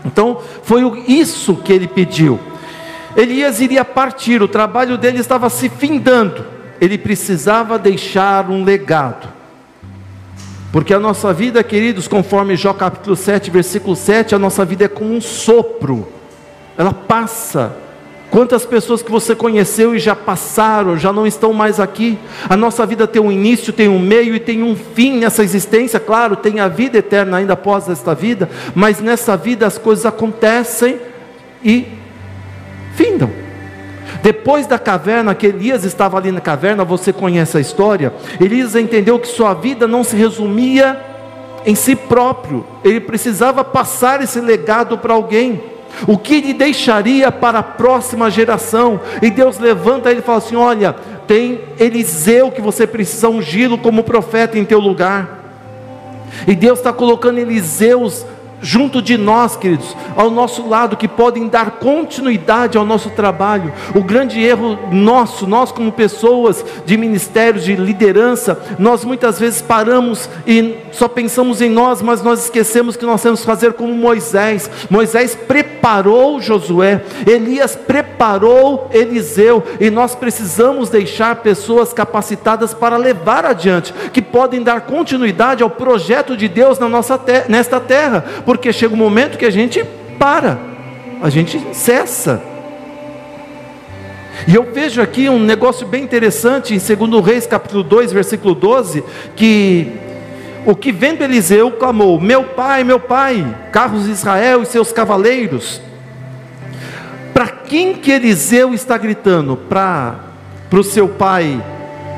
Então, 0.06 0.40
foi 0.64 0.82
isso 1.08 1.56
que 1.56 1.74
ele 1.74 1.88
pediu. 1.88 2.40
Elias 3.16 3.60
iria 3.60 3.84
partir, 3.84 4.42
o 4.42 4.48
trabalho 4.48 4.98
dele 4.98 5.20
estava 5.20 5.50
se 5.50 5.68
findando, 5.70 6.46
ele 6.80 6.98
precisava 6.98 7.80
deixar 7.80 8.50
um 8.50 8.64
legado. 8.64 9.28
Porque 10.72 10.94
a 10.94 11.00
nossa 11.00 11.34
vida, 11.34 11.64
queridos, 11.64 12.08
conforme 12.08 12.56
Jó 12.56 12.74
capítulo 12.74 13.16
7, 13.16 13.50
versículo 13.50 13.96
7, 13.96 14.36
a 14.36 14.40
nossa 14.40 14.64
vida 14.64 14.86
é 14.86 14.88
como 14.88 15.16
um 15.16 15.22
sopro, 15.22 16.08
ela 16.78 16.94
passa. 16.94 17.76
Quantas 18.30 18.64
pessoas 18.64 19.02
que 19.02 19.10
você 19.10 19.36
conheceu 19.36 19.96
e 19.96 20.00
já 20.00 20.16
passaram, 20.16 20.96
já 20.96 21.12
não 21.12 21.26
estão 21.26 21.52
mais 21.52 21.80
aqui? 21.80 22.20
A 22.48 22.56
nossa 22.56 22.86
vida 22.86 23.08
tem 23.08 23.20
um 23.20 23.32
início, 23.32 23.74
tem 23.74 23.88
um 23.88 23.98
meio 23.98 24.36
e 24.36 24.40
tem 24.40 24.62
um 24.62 24.76
fim 24.76 25.18
nessa 25.18 25.44
existência. 25.44 26.00
Claro, 26.00 26.36
tem 26.36 26.60
a 26.60 26.68
vida 26.68 27.00
eterna 27.00 27.38
ainda 27.38 27.54
após 27.54 27.90
esta 27.90 28.14
vida, 28.14 28.48
mas 28.76 29.00
nessa 29.00 29.36
vida 29.36 29.66
as 29.66 29.80
coisas 29.80 30.06
acontecem 30.06 31.00
e 31.64 31.99
findam. 33.00 33.32
Depois 34.22 34.68
da 34.68 34.78
caverna, 34.78 35.34
que 35.34 35.48
Elias 35.48 35.86
estava 35.86 36.18
ali 36.18 36.34
na 36.34 36.42
caverna, 36.42 36.84
você 36.84 37.14
conhece 37.14 37.56
a 37.56 37.62
história. 37.62 38.12
Elias 38.42 38.76
entendeu 38.76 39.18
que 39.18 39.28
sua 39.28 39.54
vida 39.54 39.88
não 39.88 40.04
se 40.04 40.18
resumia 40.18 41.00
em 41.66 41.76
si 41.76 41.96
próprio, 41.96 42.66
ele 42.84 43.00
precisava 43.00 43.64
passar 43.64 44.22
esse 44.22 44.40
legado 44.40 44.98
para 44.98 45.14
alguém. 45.14 45.62
O 46.08 46.18
que 46.18 46.36
ele 46.36 46.54
deixaria 46.54 47.32
para 47.32 47.60
a 47.60 47.64
próxima 47.64 48.30
geração? 48.30 49.00
E 49.22 49.30
Deus 49.30 49.60
levanta 49.60 50.10
ele 50.10 50.20
e 50.20 50.24
fala 50.24 50.38
assim: 50.38 50.56
Olha, 50.56 50.96
tem 51.28 51.62
Eliseu 51.80 52.52
que 52.52 52.62
você 52.62 52.88
precisa 52.88 53.30
ungí-lo 53.30 53.78
como 53.78 54.04
profeta 54.04 54.58
em 54.58 54.64
teu 54.64 54.80
lugar. 54.80 55.40
E 56.48 56.56
Deus 56.56 56.80
está 56.80 56.94
colocando 56.94 57.40
Eliseus 57.40 58.26
junto 58.62 59.02
de 59.02 59.18
nós, 59.18 59.56
queridos, 59.56 59.96
ao 60.16 60.30
nosso 60.30 60.68
lado, 60.68 60.98
que 60.98 61.08
podem 61.08 61.48
dar 61.48 61.72
continuidade 61.72 62.78
ao 62.78 62.86
nosso 62.86 63.10
trabalho. 63.12 63.74
O 63.96 64.04
grande 64.04 64.42
erro 64.42 64.78
nosso, 64.92 65.48
nós 65.48 65.72
como 65.72 65.92
pessoas 65.92 66.64
de 66.86 66.98
ministérios, 66.98 67.64
de 67.64 67.76
liderança, 67.76 68.60
nós 68.78 69.04
muitas 69.06 69.40
vezes 69.40 69.62
paramos 69.62 70.30
e 70.46 70.76
só 70.92 71.08
pensamos 71.08 71.62
em 71.62 71.70
nós, 71.70 72.02
mas 72.02 72.22
nós 72.24 72.44
esquecemos 72.46 72.96
que 72.96 73.06
nós 73.06 73.22
temos 73.22 73.42
que 73.42 73.46
fazer 73.46 73.74
como 73.74 73.94
Moisés. 73.94 74.70
Moisés 74.90 75.36
preparou 75.36 76.42
Josué, 76.42 77.04
Elias 77.26 77.76
preparou 77.76 78.90
Eliseu, 78.92 79.64
e 79.80 79.90
nós 79.90 80.16
precisamos 80.16 80.90
deixar 80.90 81.38
pessoas 81.38 81.94
capacitadas 81.94 82.74
para 82.74 82.98
levar 82.98 83.46
adiante, 83.46 83.94
que 84.12 84.22
podem 84.22 84.62
dar 84.62 84.82
continuidade 84.82 85.64
ao 85.64 85.70
projeto 85.70 86.36
de 86.36 86.48
Deus 86.48 86.80
na 86.80 86.90
nossa 86.90 87.18
terra, 87.18 87.46
nesta 87.48 87.80
terra 87.80 88.26
porque 88.50 88.74
chega 88.74 88.96
um 88.96 88.98
momento 88.98 89.38
que 89.38 89.46
a 89.46 89.52
gente 89.52 89.86
para, 90.18 90.58
a 91.22 91.30
gente 91.30 91.64
cessa. 91.72 92.42
E 94.48 94.56
eu 94.56 94.74
vejo 94.74 95.00
aqui 95.04 95.30
um 95.30 95.38
negócio 95.38 95.86
bem 95.86 96.04
interessante 96.04 96.74
em 96.74 96.80
2 96.80 97.24
Reis, 97.24 97.46
capítulo 97.46 97.84
2, 97.84 98.12
versículo 98.12 98.56
12, 98.56 99.04
que 99.36 99.94
o 100.66 100.76
que 100.76 100.92
vendo 100.92 101.22
Eliseu 101.22 101.74
clamou: 101.74 102.20
Meu 102.20 102.44
pai, 102.44 102.84
meu 102.84 103.00
pai, 103.00 103.56
carros 103.72 104.06
de 104.06 104.14
Israel 104.14 104.64
e 104.64 104.66
seus 104.66 104.92
cavaleiros. 104.92 105.80
Para 107.32 107.50
quem 107.50 107.94
que 107.94 108.12
Eliseu 108.12 108.74
está 108.74 108.98
gritando? 108.98 109.56
Para 109.58 110.24
o 110.74 110.84
seu 110.84 111.08
pai 111.08 111.64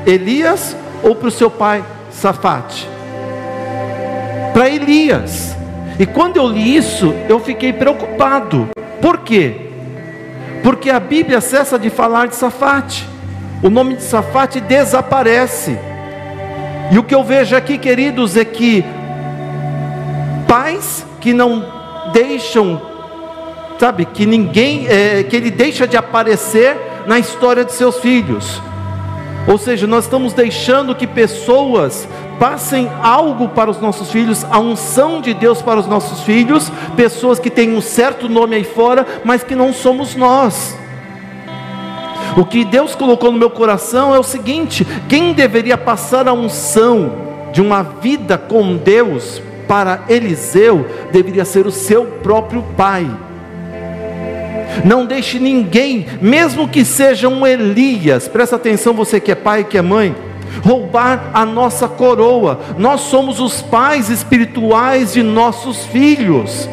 Elias 0.06 0.74
ou 1.02 1.14
para 1.14 1.28
o 1.28 1.30
seu 1.30 1.50
pai 1.50 1.84
Safate? 2.10 2.88
Para 4.54 4.70
Elias. 4.70 5.60
E 5.98 6.06
quando 6.06 6.36
eu 6.36 6.46
li 6.46 6.76
isso, 6.76 7.14
eu 7.28 7.38
fiquei 7.38 7.72
preocupado. 7.72 8.68
Por 9.00 9.18
quê? 9.18 9.68
Porque 10.62 10.90
a 10.90 11.00
Bíblia 11.00 11.40
cessa 11.40 11.78
de 11.78 11.90
falar 11.90 12.28
de 12.28 12.36
Safate. 12.36 13.08
O 13.62 13.70
nome 13.70 13.96
de 13.96 14.02
Safate 14.02 14.60
desaparece. 14.60 15.78
E 16.90 16.98
o 16.98 17.02
que 17.02 17.14
eu 17.14 17.24
vejo 17.24 17.56
aqui, 17.56 17.78
queridos, 17.78 18.36
é 18.36 18.44
que 18.44 18.84
pais 20.46 21.06
que 21.20 21.32
não 21.32 21.64
deixam, 22.12 22.80
sabe, 23.78 24.04
que 24.04 24.26
ninguém, 24.26 24.86
é, 24.88 25.22
que 25.22 25.34
ele 25.34 25.50
deixa 25.50 25.86
de 25.86 25.96
aparecer 25.96 26.76
na 27.06 27.18
história 27.18 27.64
de 27.64 27.72
seus 27.72 27.98
filhos. 27.98 28.60
Ou 29.46 29.58
seja, 29.58 29.86
nós 29.86 30.04
estamos 30.04 30.32
deixando 30.32 30.94
que 30.94 31.06
pessoas 31.06 32.08
passem 32.38 32.90
algo 33.02 33.48
para 33.48 33.70
os 33.70 33.80
nossos 33.80 34.10
filhos, 34.10 34.44
a 34.50 34.58
unção 34.58 35.20
de 35.20 35.32
Deus 35.32 35.62
para 35.62 35.78
os 35.78 35.86
nossos 35.86 36.20
filhos, 36.22 36.70
pessoas 36.96 37.38
que 37.38 37.50
têm 37.50 37.74
um 37.74 37.80
certo 37.80 38.28
nome 38.28 38.56
aí 38.56 38.64
fora, 38.64 39.06
mas 39.24 39.42
que 39.42 39.54
não 39.54 39.72
somos 39.72 40.14
nós. 40.14 40.76
O 42.36 42.44
que 42.44 42.64
Deus 42.64 42.94
colocou 42.94 43.30
no 43.30 43.38
meu 43.38 43.50
coração 43.50 44.14
é 44.14 44.18
o 44.18 44.22
seguinte: 44.22 44.86
quem 45.08 45.32
deveria 45.32 45.76
passar 45.76 46.26
a 46.26 46.32
unção 46.32 47.12
de 47.52 47.60
uma 47.60 47.82
vida 47.82 48.38
com 48.38 48.76
Deus 48.76 49.42
para 49.68 50.04
Eliseu 50.08 50.86
deveria 51.10 51.44
ser 51.44 51.66
o 51.66 51.72
seu 51.72 52.06
próprio 52.22 52.62
pai. 52.76 53.06
Não 54.84 55.04
deixe 55.04 55.38
ninguém, 55.38 56.06
mesmo 56.20 56.66
que 56.66 56.84
seja 56.84 57.28
um 57.28 57.46
Elias, 57.46 58.26
presta 58.26 58.56
atenção, 58.56 58.94
você 58.94 59.20
que 59.20 59.30
é 59.30 59.34
pai 59.34 59.60
e 59.60 59.64
que 59.64 59.76
é 59.76 59.82
mãe 59.82 60.31
roubar 60.64 61.30
a 61.32 61.44
nossa 61.44 61.88
coroa. 61.88 62.60
Nós 62.78 63.02
somos 63.02 63.40
os 63.40 63.62
pais 63.62 64.08
espirituais 64.10 65.12
de 65.12 65.22
nossos 65.22 65.84
filhos. 65.86 66.68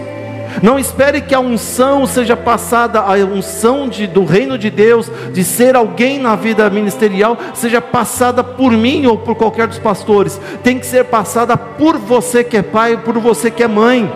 Não 0.62 0.80
espere 0.80 1.22
que 1.22 1.36
a 1.36 1.40
unção 1.40 2.06
seja 2.06 2.36
passada, 2.36 3.00
a 3.00 3.14
unção 3.14 3.88
de, 3.88 4.08
do 4.08 4.26
reino 4.26 4.58
de 4.58 4.70
Deus, 4.70 5.10
de 5.32 5.44
ser 5.44 5.76
alguém 5.76 6.20
na 6.20 6.36
vida 6.36 6.70
ministerial, 6.70 7.38
seja 7.54 7.82
passada 7.82 8.44
por 8.44 8.72
mim 8.72 9.06
ou 9.06 9.18
por 9.18 9.36
qualquer 9.36 9.68
dos 9.68 9.80
pastores. 9.80 10.40
Tem 10.64 10.80
que 10.80 10.86
ser 10.86 11.06
passada 11.06 11.56
por 11.56 11.98
você 11.98 12.44
que 12.44 12.58
é 12.58 12.62
pai, 12.62 12.98
por 12.98 13.18
você 13.20 13.50
que 13.52 13.64
é 13.64 13.68
mãe. 13.68 14.12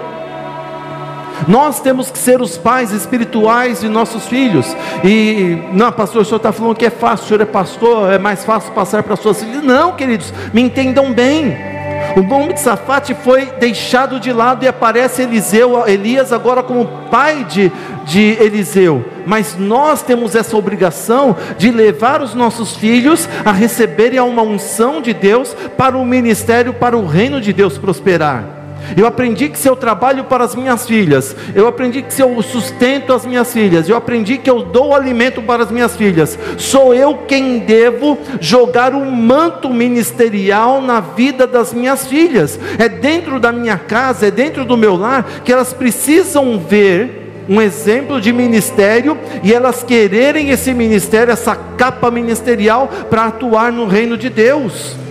Nós 1.48 1.80
temos 1.80 2.10
que 2.12 2.18
ser 2.18 2.42
os 2.42 2.58
pais 2.58 2.92
espirituais 2.92 3.82
de 3.82 3.90
nossos 3.90 4.28
filhos. 4.28 4.76
E, 5.04 5.58
não, 5.74 5.92
pastor, 5.92 6.22
o 6.22 6.26
senhor 6.26 6.38
está 6.38 6.52
falando 6.52 6.76
que 6.76 6.86
é 6.86 6.90
fácil, 6.90 7.26
o 7.26 7.28
senhor 7.28 7.42
é 7.42 7.46
pastor, 7.46 8.12
é 8.12 8.18
mais 8.18 8.44
fácil 8.44 8.72
passar 8.74 9.04
para 9.04 9.16
suas 9.16 9.42
filhas. 9.44 9.64
Não, 9.64 9.94
queridos, 9.94 10.34
me 10.54 10.62
entendam 10.62 11.12
bem. 11.14 11.74
O 12.16 12.22
nome 12.22 12.54
de 12.54 12.60
Safate 12.60 13.16
foi 13.16 13.48
deixado 13.60 14.20
de 14.20 14.32
lado 14.32 14.64
e 14.64 14.68
aparece 14.68 15.24
Eliseu, 15.24 15.88
Elias 15.88 16.32
agora 16.32 16.62
como 16.62 16.86
pai 17.10 17.44
de, 17.44 17.72
de 18.06 18.38
Eliseu. 18.40 19.04
Mas 19.26 19.58
nós 19.58 20.04
temos 20.04 20.36
essa 20.36 20.56
obrigação 20.56 21.36
de 21.58 21.72
levar 21.72 22.22
os 22.22 22.36
nossos 22.36 22.76
filhos 22.76 23.28
a 23.44 23.52
receberem 23.52 24.20
uma 24.20 24.44
unção 24.44 25.02
de 25.02 25.12
Deus 25.12 25.56
para 25.76 25.98
o 25.98 26.06
ministério, 26.06 26.74
para 26.74 26.96
o 26.96 27.08
reino 27.08 27.42
de 27.42 27.52
Deus 27.52 27.80
prosperar. 27.80 28.63
Eu 28.96 29.08
aprendi 29.08 29.50
que 29.50 29.58
se 29.58 29.68
eu 29.68 29.76
trabalho 29.76 30.26
para 30.26 30.44
as 30.44 30.56
minhas 30.56 30.86
filhas, 30.86 31.36
eu 31.56 31.68
aprendi 31.68 32.02
que 32.02 32.14
se 32.14 32.22
eu 32.22 32.42
sustento 32.42 33.14
as 33.14 33.26
minhas 33.26 33.52
filhas, 33.52 33.88
eu 33.88 33.96
aprendi 33.96 34.38
que 34.38 34.50
eu 34.50 34.64
dou 34.64 34.94
alimento 34.94 35.42
para 35.42 35.64
as 35.64 35.72
minhas 35.72 35.96
filhas, 35.96 36.38
sou 36.58 36.94
eu 36.94 37.20
quem 37.28 37.60
devo 37.60 38.18
jogar 38.40 38.94
um 38.94 39.10
manto 39.10 39.70
ministerial 39.70 40.82
na 40.82 41.00
vida 41.00 41.48
das 41.48 41.74
minhas 41.74 42.08
filhas. 42.08 42.60
É 42.78 42.90
dentro 42.90 43.40
da 43.40 43.52
minha 43.52 43.78
casa, 43.78 44.28
é 44.28 44.32
dentro 44.32 44.66
do 44.66 44.78
meu 44.78 44.96
lar 44.96 45.42
que 45.44 45.52
elas 45.52 45.74
precisam 45.74 46.60
ver 46.60 47.24
um 47.48 47.62
exemplo 47.62 48.22
de 48.22 48.32
ministério 48.32 49.18
e 49.44 49.54
elas 49.54 49.84
quererem 49.84 50.50
esse 50.50 50.74
ministério, 50.74 51.32
essa 51.32 51.56
capa 51.56 52.10
ministerial 52.10 52.90
para 53.10 53.26
atuar 53.26 53.72
no 53.72 53.86
reino 53.86 54.18
de 54.18 54.30
Deus 54.30 55.03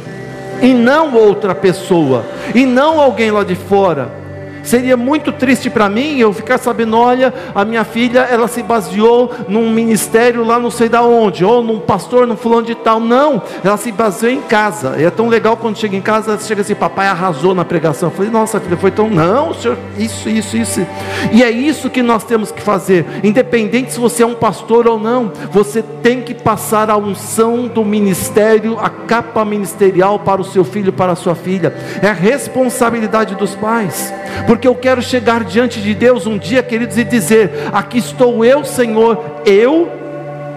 e 0.62 0.72
não 0.72 1.14
outra 1.14 1.54
pessoa, 1.54 2.24
e 2.54 2.64
não 2.64 3.00
alguém 3.00 3.30
lá 3.30 3.42
de 3.42 3.56
fora. 3.56 4.21
Seria 4.62 4.96
muito 4.96 5.32
triste 5.32 5.68
para 5.68 5.88
mim 5.88 6.18
eu 6.18 6.32
ficar 6.32 6.58
sabendo, 6.58 6.96
olha, 6.96 7.32
a 7.54 7.64
minha 7.64 7.84
filha, 7.84 8.20
ela 8.20 8.46
se 8.48 8.62
baseou 8.62 9.30
num 9.48 9.70
ministério 9.70 10.44
lá 10.44 10.58
não 10.58 10.70
sei 10.70 10.88
da 10.88 11.02
onde, 11.02 11.44
ou 11.44 11.62
num 11.62 11.80
pastor, 11.80 12.26
num 12.26 12.36
fulano 12.36 12.66
de 12.66 12.74
tal. 12.74 13.00
Não, 13.00 13.42
ela 13.64 13.76
se 13.76 13.90
baseou 13.90 14.32
em 14.32 14.42
casa. 14.42 14.96
E 14.98 15.04
é 15.04 15.10
tão 15.10 15.28
legal 15.28 15.56
quando 15.56 15.76
chega 15.76 15.96
em 15.96 16.00
casa, 16.00 16.38
chega 16.38 16.62
assim, 16.62 16.74
papai 16.74 17.06
arrasou 17.06 17.54
na 17.54 17.64
pregação. 17.64 18.08
Eu 18.08 18.14
falei, 18.14 18.30
nossa 18.30 18.60
filha, 18.60 18.76
foi 18.76 18.90
tão, 18.90 19.08
não, 19.10 19.52
senhor, 19.54 19.76
isso, 19.98 20.28
isso, 20.28 20.56
isso. 20.56 20.86
E 21.32 21.42
é 21.42 21.50
isso 21.50 21.90
que 21.90 22.02
nós 22.02 22.24
temos 22.24 22.52
que 22.52 22.62
fazer, 22.62 23.04
independente 23.22 23.92
se 23.92 24.00
você 24.00 24.22
é 24.22 24.26
um 24.26 24.34
pastor 24.34 24.86
ou 24.86 24.98
não, 24.98 25.32
você 25.50 25.82
tem 25.82 26.20
que 26.22 26.34
passar 26.34 26.90
a 26.90 26.96
unção 26.96 27.66
do 27.66 27.84
ministério, 27.84 28.78
a 28.80 28.88
capa 28.88 29.44
ministerial 29.44 30.18
para 30.18 30.40
o 30.40 30.44
seu 30.44 30.64
filho, 30.64 30.92
para 30.92 31.12
a 31.12 31.16
sua 31.16 31.34
filha. 31.34 31.74
É 32.00 32.08
a 32.08 32.12
responsabilidade 32.12 33.34
dos 33.34 33.54
pais 33.54 34.12
porque 34.52 34.68
eu 34.68 34.74
quero 34.74 35.00
chegar 35.00 35.44
diante 35.44 35.80
de 35.80 35.94
Deus 35.94 36.26
um 36.26 36.36
dia, 36.36 36.62
queridos, 36.62 36.98
e 36.98 37.04
dizer: 37.04 37.50
Aqui 37.72 37.96
estou 37.96 38.44
eu, 38.44 38.62
Senhor, 38.66 39.18
eu 39.46 39.90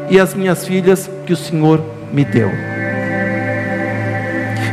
e 0.09 0.19
as 0.19 0.33
minhas 0.33 0.67
filhas 0.67 1.09
que 1.25 1.31
o 1.31 1.37
Senhor 1.37 1.81
me 2.11 2.25
deu. 2.25 2.51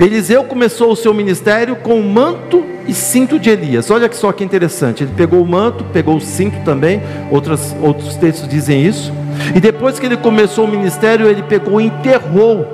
Eliseu 0.00 0.42
começou 0.42 0.90
o 0.90 0.96
seu 0.96 1.14
ministério 1.14 1.76
com 1.76 2.00
o 2.00 2.02
manto 2.02 2.64
e 2.88 2.92
cinto 2.92 3.38
de 3.38 3.48
Elias. 3.48 3.92
Olha 3.92 4.08
que 4.08 4.16
só 4.16 4.32
que 4.32 4.42
interessante. 4.42 5.04
Ele 5.04 5.12
pegou 5.16 5.40
o 5.40 5.46
manto, 5.46 5.85
pegou 5.92 6.16
o 6.16 6.20
cinto 6.20 6.56
também. 6.64 7.00
Outros, 7.30 7.76
outros 7.80 8.16
textos 8.16 8.48
dizem 8.48 8.85
isso. 8.85 9.12
E 9.54 9.61
depois 9.61 10.00
que 10.00 10.06
ele 10.06 10.16
começou 10.16 10.64
o 10.64 10.68
ministério, 10.68 11.28
ele 11.28 11.44
pegou 11.44 11.80
e 11.80 11.85
enterrou 11.85 12.66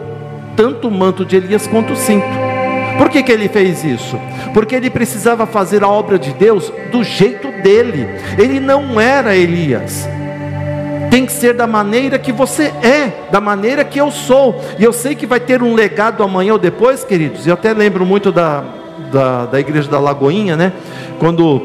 tanto 0.56 0.88
o 0.88 0.90
manto 0.90 1.26
de 1.26 1.37
Elias 1.37 1.66
quanto 1.66 1.92
o 1.92 1.96
cinto. 1.96 2.47
Por 2.98 3.08
que, 3.08 3.22
que 3.22 3.30
ele 3.30 3.48
fez 3.48 3.84
isso? 3.84 4.18
Porque 4.52 4.74
ele 4.74 4.90
precisava 4.90 5.46
fazer 5.46 5.84
a 5.84 5.88
obra 5.88 6.18
de 6.18 6.32
Deus 6.34 6.72
do 6.90 7.04
jeito 7.04 7.50
dele. 7.62 8.08
Ele 8.37 8.58
não 8.58 9.00
era 9.00 9.37
Elias. 9.37 10.08
Tem 11.11 11.24
que 11.24 11.32
ser 11.32 11.54
da 11.54 11.66
maneira 11.66 12.18
que 12.18 12.32
você 12.32 12.64
é, 12.82 13.30
da 13.30 13.40
maneira 13.40 13.84
que 13.84 13.98
eu 13.98 14.11
sou. 14.11 14.61
E 14.78 14.84
eu 14.84 14.92
sei 14.92 15.14
que 15.14 15.26
vai 15.26 15.40
ter 15.40 15.62
um 15.62 15.74
legado 15.74 16.22
amanhã 16.22 16.52
ou 16.52 16.58
depois, 16.58 17.04
queridos. 17.04 17.46
Eu 17.46 17.54
até 17.54 17.72
lembro 17.72 18.04
muito 18.04 18.30
da, 18.32 18.64
da, 19.11 19.46
da 19.46 19.61
igreja 19.61 19.88
da 19.88 19.98
Lagoinha, 19.98 20.56
né? 20.56 20.72
Quando 21.18 21.62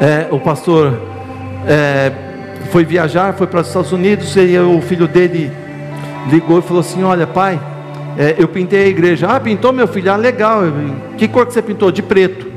é, 0.00 0.28
o 0.30 0.38
pastor 0.38 1.00
é, 1.66 2.12
foi 2.70 2.84
viajar, 2.84 3.34
foi 3.34 3.46
para 3.46 3.60
os 3.60 3.66
Estados 3.66 3.92
Unidos, 3.92 4.36
e 4.36 4.58
o 4.58 4.80
filho 4.82 5.08
dele 5.08 5.50
ligou 6.30 6.58
e 6.58 6.62
falou 6.62 6.80
assim: 6.80 7.02
Olha, 7.02 7.26
pai, 7.26 7.58
é, 8.18 8.34
eu 8.36 8.48
pintei 8.48 8.82
a 8.82 8.88
igreja. 8.88 9.28
Ah, 9.28 9.38
pintou 9.38 9.72
meu 9.72 9.86
filho? 9.86 10.12
Ah, 10.12 10.16
legal. 10.16 10.62
Que 11.16 11.28
cor 11.28 11.46
que 11.46 11.52
você 11.52 11.62
pintou? 11.62 11.92
De 11.92 12.02
preto. 12.02 12.48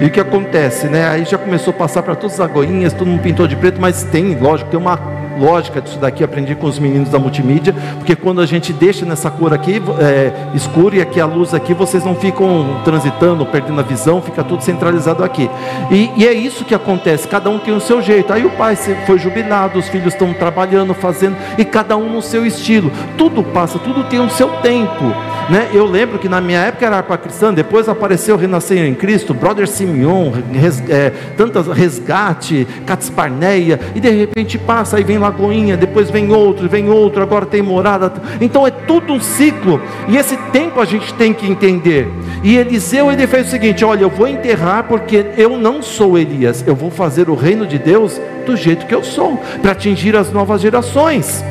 E 0.00 0.06
o 0.06 0.10
que 0.10 0.18
acontece, 0.18 0.88
né? 0.88 1.08
Aí 1.08 1.24
já 1.24 1.38
começou 1.38 1.72
a 1.72 1.76
passar 1.76 2.02
para 2.02 2.16
todas 2.16 2.38
as 2.38 2.40
agoinhas, 2.40 2.92
todo 2.92 3.06
mundo 3.06 3.22
pintou 3.22 3.46
de 3.46 3.54
preto, 3.54 3.80
mas 3.80 4.02
tem, 4.02 4.36
lógico, 4.38 4.68
tem 4.68 4.78
uma 4.78 4.96
lógica 5.38 5.80
disso 5.80 5.98
daqui, 5.98 6.24
aprendi 6.24 6.54
com 6.54 6.66
os 6.66 6.78
meninos 6.78 7.08
da 7.08 7.18
multimídia, 7.18 7.74
porque 7.96 8.16
quando 8.16 8.40
a 8.40 8.46
gente 8.46 8.72
deixa 8.72 9.04
nessa 9.04 9.30
cor 9.30 9.52
aqui 9.52 9.82
é, 10.00 10.32
escura 10.54 10.96
e 10.96 11.00
aqui 11.00 11.20
a 11.20 11.26
luz 11.26 11.54
aqui, 11.54 11.74
vocês 11.74 12.04
não 12.04 12.14
ficam 12.14 12.80
transitando, 12.84 13.44
perdendo 13.46 13.80
a 13.80 13.82
visão, 13.82 14.20
fica 14.22 14.42
tudo 14.42 14.62
centralizado 14.62 15.22
aqui. 15.22 15.48
E, 15.90 16.10
e 16.16 16.26
é 16.26 16.32
isso 16.32 16.64
que 16.64 16.74
acontece, 16.74 17.28
cada 17.28 17.50
um 17.50 17.58
tem 17.58 17.74
o 17.74 17.80
seu 17.80 18.00
jeito. 18.02 18.32
Aí 18.32 18.44
o 18.44 18.50
pai 18.50 18.76
foi 18.76 19.18
jubilado, 19.18 19.78
os 19.78 19.88
filhos 19.88 20.12
estão 20.12 20.32
trabalhando, 20.32 20.94
fazendo, 20.94 21.36
e 21.58 21.64
cada 21.64 21.96
um 21.96 22.10
no 22.10 22.22
seu 22.22 22.46
estilo. 22.46 22.90
Tudo 23.16 23.42
passa, 23.42 23.78
tudo 23.78 24.04
tem 24.04 24.20
o 24.20 24.30
seu 24.30 24.48
tempo. 24.62 25.04
Né? 25.48 25.70
Eu 25.72 25.86
lembro 25.86 26.18
que 26.18 26.28
na 26.28 26.40
minha 26.40 26.58
época 26.58 26.86
era 26.86 27.02
para 27.02 27.16
cristã, 27.16 27.54
depois 27.54 27.88
apareceu 27.88 28.36
Renascer 28.36 28.84
em 28.84 28.94
Cristo, 28.94 29.32
Brother 29.32 29.68
Simeon, 29.68 30.32
res, 30.52 30.82
é, 30.88 31.12
tantas 31.36 31.68
resgate, 31.68 32.66
Catsparneia, 32.84 33.78
e 33.94 34.00
de 34.00 34.10
repente 34.10 34.58
passa, 34.58 34.96
aí 34.96 35.04
vem 35.04 35.18
Lagoinha, 35.18 35.76
depois 35.76 36.10
vem 36.10 36.32
outro, 36.32 36.68
vem 36.68 36.90
outro, 36.90 37.22
agora 37.22 37.46
tem 37.46 37.62
morada. 37.62 38.12
Então 38.40 38.66
é 38.66 38.70
tudo 38.72 39.12
um 39.12 39.20
ciclo, 39.20 39.80
e 40.08 40.16
esse 40.16 40.36
tempo 40.50 40.80
a 40.80 40.84
gente 40.84 41.14
tem 41.14 41.32
que 41.32 41.48
entender. 41.48 42.08
E 42.42 42.56
Eliseu 42.56 43.12
ele 43.12 43.26
fez 43.28 43.46
o 43.46 43.50
seguinte: 43.50 43.84
olha, 43.84 44.02
eu 44.02 44.10
vou 44.10 44.26
enterrar 44.26 44.84
porque 44.84 45.26
eu 45.36 45.56
não 45.56 45.80
sou 45.80 46.18
Elias, 46.18 46.64
eu 46.66 46.74
vou 46.74 46.90
fazer 46.90 47.30
o 47.30 47.36
reino 47.36 47.66
de 47.66 47.78
Deus 47.78 48.20
do 48.44 48.56
jeito 48.56 48.86
que 48.86 48.94
eu 48.94 49.04
sou, 49.04 49.40
para 49.62 49.72
atingir 49.72 50.16
as 50.16 50.32
novas 50.32 50.60
gerações. 50.60 51.44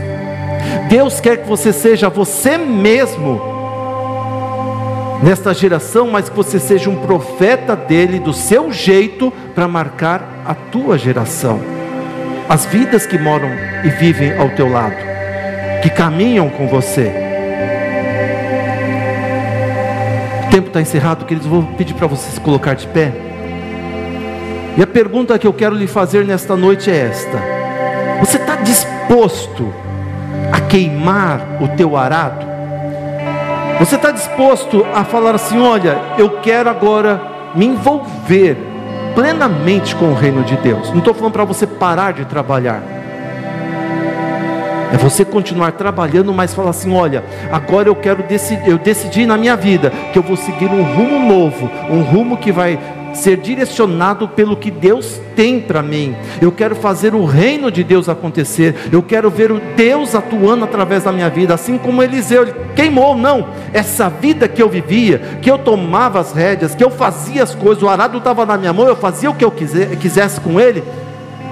Deus 0.90 1.22
quer 1.22 1.38
que 1.38 1.48
você 1.48 1.72
seja 1.72 2.10
você 2.10 2.58
mesmo 2.58 3.55
nesta 5.26 5.56
geração, 5.56 6.12
mas 6.12 6.30
que 6.30 6.36
você 6.36 6.60
seja 6.60 6.88
um 6.88 6.98
profeta 6.98 7.76
dele, 7.76 8.20
do 8.20 8.32
seu 8.32 8.72
jeito, 8.72 9.34
para 9.56 9.68
marcar 9.68 10.44
a 10.46 10.54
tua 10.54 11.00
geração. 11.00 11.60
As 12.48 12.64
vidas 12.68 13.08
que 13.08 13.18
moram 13.18 13.50
e 13.84 13.90
vivem 13.90 14.38
ao 14.38 14.52
teu 14.52 14.70
lado, 14.70 14.96
que 15.82 15.90
caminham 15.90 16.48
com 16.48 16.68
você. 16.68 17.12
O 20.46 20.52
tempo 20.52 20.68
está 20.68 20.80
encerrado, 20.80 21.26
queridos. 21.26 21.50
Vou 21.50 21.64
pedir 21.76 21.96
para 21.96 22.06
você 22.06 22.30
se 22.30 22.40
colocar 22.40 22.76
de 22.76 22.86
pé. 22.86 23.12
E 24.78 24.84
a 24.84 24.88
pergunta 24.88 25.40
que 25.40 25.48
eu 25.48 25.54
quero 25.54 25.74
lhe 25.74 25.88
fazer 25.88 26.24
nesta 26.24 26.56
noite 26.56 26.92
é 26.92 26.98
esta: 26.98 27.40
Você 28.20 28.38
está 28.38 28.58
disposto 28.58 29.74
a 30.52 30.62
queimar 30.62 31.58
o 31.60 31.68
teu 31.70 31.98
arado? 31.98 32.55
Você 33.80 33.96
está 33.96 34.12
disposto 34.12 34.86
a 34.94 35.04
falar 35.04 35.36
assim: 35.36 35.60
olha, 35.60 35.98
eu 36.18 36.42
quero 36.42 36.70
agora 36.70 37.22
me 37.54 37.66
envolver 37.66 38.58
plenamente 39.14 39.96
com 39.96 40.06
o 40.12 40.14
reino 40.14 40.44
de 40.44 40.56
Deus. 40.58 40.90
Não 40.92 41.00
estou 41.00 41.14
falando 41.14 41.34
para 41.34 41.46
você 41.46 41.68
parar 41.68 42.14
de 42.14 42.26
trabalhar. 42.26 42.82
É 44.94 44.98
você 44.98 45.26
continuar 45.26 45.74
trabalhando, 45.74 46.34
mas 46.34 46.54
falar 46.54 46.70
assim: 46.70 46.94
olha, 46.96 47.24
agora 47.52 47.90
eu 47.90 47.96
quero 47.96 48.24
decidir, 48.24 48.68
eu 48.68 48.78
decidi 48.78 49.26
na 49.26 49.38
minha 49.38 49.56
vida 49.56 49.92
que 50.14 50.18
eu 50.18 50.24
vou 50.24 50.38
seguir 50.38 50.68
um 50.68 50.84
rumo 50.84 51.20
novo, 51.20 51.70
um 51.90 52.02
rumo 52.02 52.38
que 52.38 52.52
vai 52.52 52.80
ser 53.16 53.38
direcionado 53.38 54.28
pelo 54.28 54.56
que 54.56 54.70
Deus 54.70 55.20
tem 55.36 55.60
para 55.60 55.82
mim. 55.82 56.16
Eu 56.42 56.52
quero 56.52 56.76
fazer 56.76 57.14
o 57.16 57.26
reino 57.26 57.72
de 57.72 57.84
Deus 57.84 58.08
acontecer. 58.10 58.76
Eu 58.92 59.02
quero 59.02 59.30
ver 59.30 59.52
o 59.52 59.62
Deus 59.76 60.16
atuando 60.16 60.66
através 60.66 61.04
da 61.04 61.12
minha 61.12 61.30
vida, 61.30 61.54
assim 61.54 61.78
como 61.78 62.04
Eliseu 62.04 62.44
ele 62.44 62.56
queimou. 62.76 63.16
Não, 63.16 63.48
essa 63.74 64.10
vida 64.10 64.48
que 64.48 64.62
eu 64.62 64.70
vivia, 64.70 65.20
que 65.42 65.50
eu 65.50 65.58
tomava 65.58 66.20
as 66.20 66.34
rédeas, 66.34 66.76
que 66.76 66.84
eu 66.84 66.90
fazia 66.90 67.44
as 67.44 67.56
coisas, 67.56 67.84
o 67.84 67.90
arado 67.90 68.18
estava 68.18 68.46
na 68.46 68.58
minha 68.58 68.74
mão, 68.74 68.88
eu 68.88 68.96
fazia 68.96 69.30
o 69.30 69.36
que 69.36 69.46
eu 69.46 69.52
quisesse 69.52 70.40
com 70.42 70.60
ele. 70.60 70.84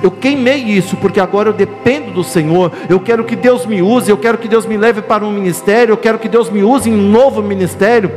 Eu 0.02 0.12
queimei 0.12 0.58
isso, 0.58 0.98
porque 0.98 1.20
agora 1.20 1.48
eu 1.48 1.54
dependo 1.54 2.12
do 2.12 2.26
Senhor. 2.26 2.74
Eu 2.90 3.00
quero 3.00 3.24
que 3.24 3.38
Deus 3.38 3.66
me 3.66 3.82
use, 3.82 4.12
eu 4.12 4.18
quero 4.18 4.38
que 4.38 4.50
Deus 4.50 4.66
me 4.66 4.76
leve 4.76 5.02
para 5.02 5.24
um 5.24 5.32
ministério, 5.32 5.94
eu 5.94 5.98
quero 5.98 6.20
que 6.20 6.28
Deus 6.28 6.50
me 6.50 6.62
use 6.62 6.90
em 6.90 6.94
um 6.94 7.10
novo 7.10 7.42
ministério. 7.42 8.12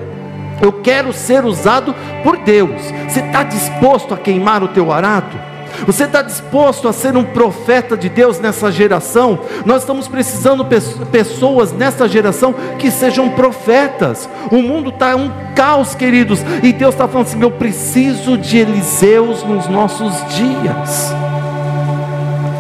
Eu 0.61 0.73
quero 0.73 1.12
ser 1.12 1.45
usado 1.45 1.95
por 2.23 2.38
Deus. 2.38 2.81
Você 3.09 3.21
está 3.21 3.42
disposto 3.42 4.14
a 4.14 4.16
queimar 4.16 4.62
o 4.62 4.69
teu 4.69 4.92
arado? 4.92 5.37
Você 5.85 6.05
está 6.05 6.23
disposto 6.23 6.88
a 6.88 6.92
ser 6.92 7.16
um 7.16 7.25
profeta 7.25 7.97
de 7.97 8.09
Deus 8.09 8.38
nessa 8.38 8.71
geração? 8.73 9.38
Nós 9.64 9.83
estamos 9.83 10.09
precisando 10.09 10.64
de 10.64 11.05
pessoas 11.07 11.73
nessa 11.73 12.09
geração 12.09 12.55
que 12.79 12.90
sejam 12.90 13.29
profetas. 13.31 14.29
O 14.51 14.62
mundo 14.62 14.90
está 14.90 15.14
um 15.14 15.31
caos, 15.55 15.95
queridos, 15.95 16.40
e 16.62 16.73
Deus 16.73 16.95
está 16.95 17.07
falando 17.07 17.27
assim: 17.27 17.42
eu 17.42 17.51
preciso 17.51 18.38
de 18.38 18.59
Eliseus 18.59 19.42
nos 19.42 19.69
nossos 19.69 20.14
dias. 20.35 21.12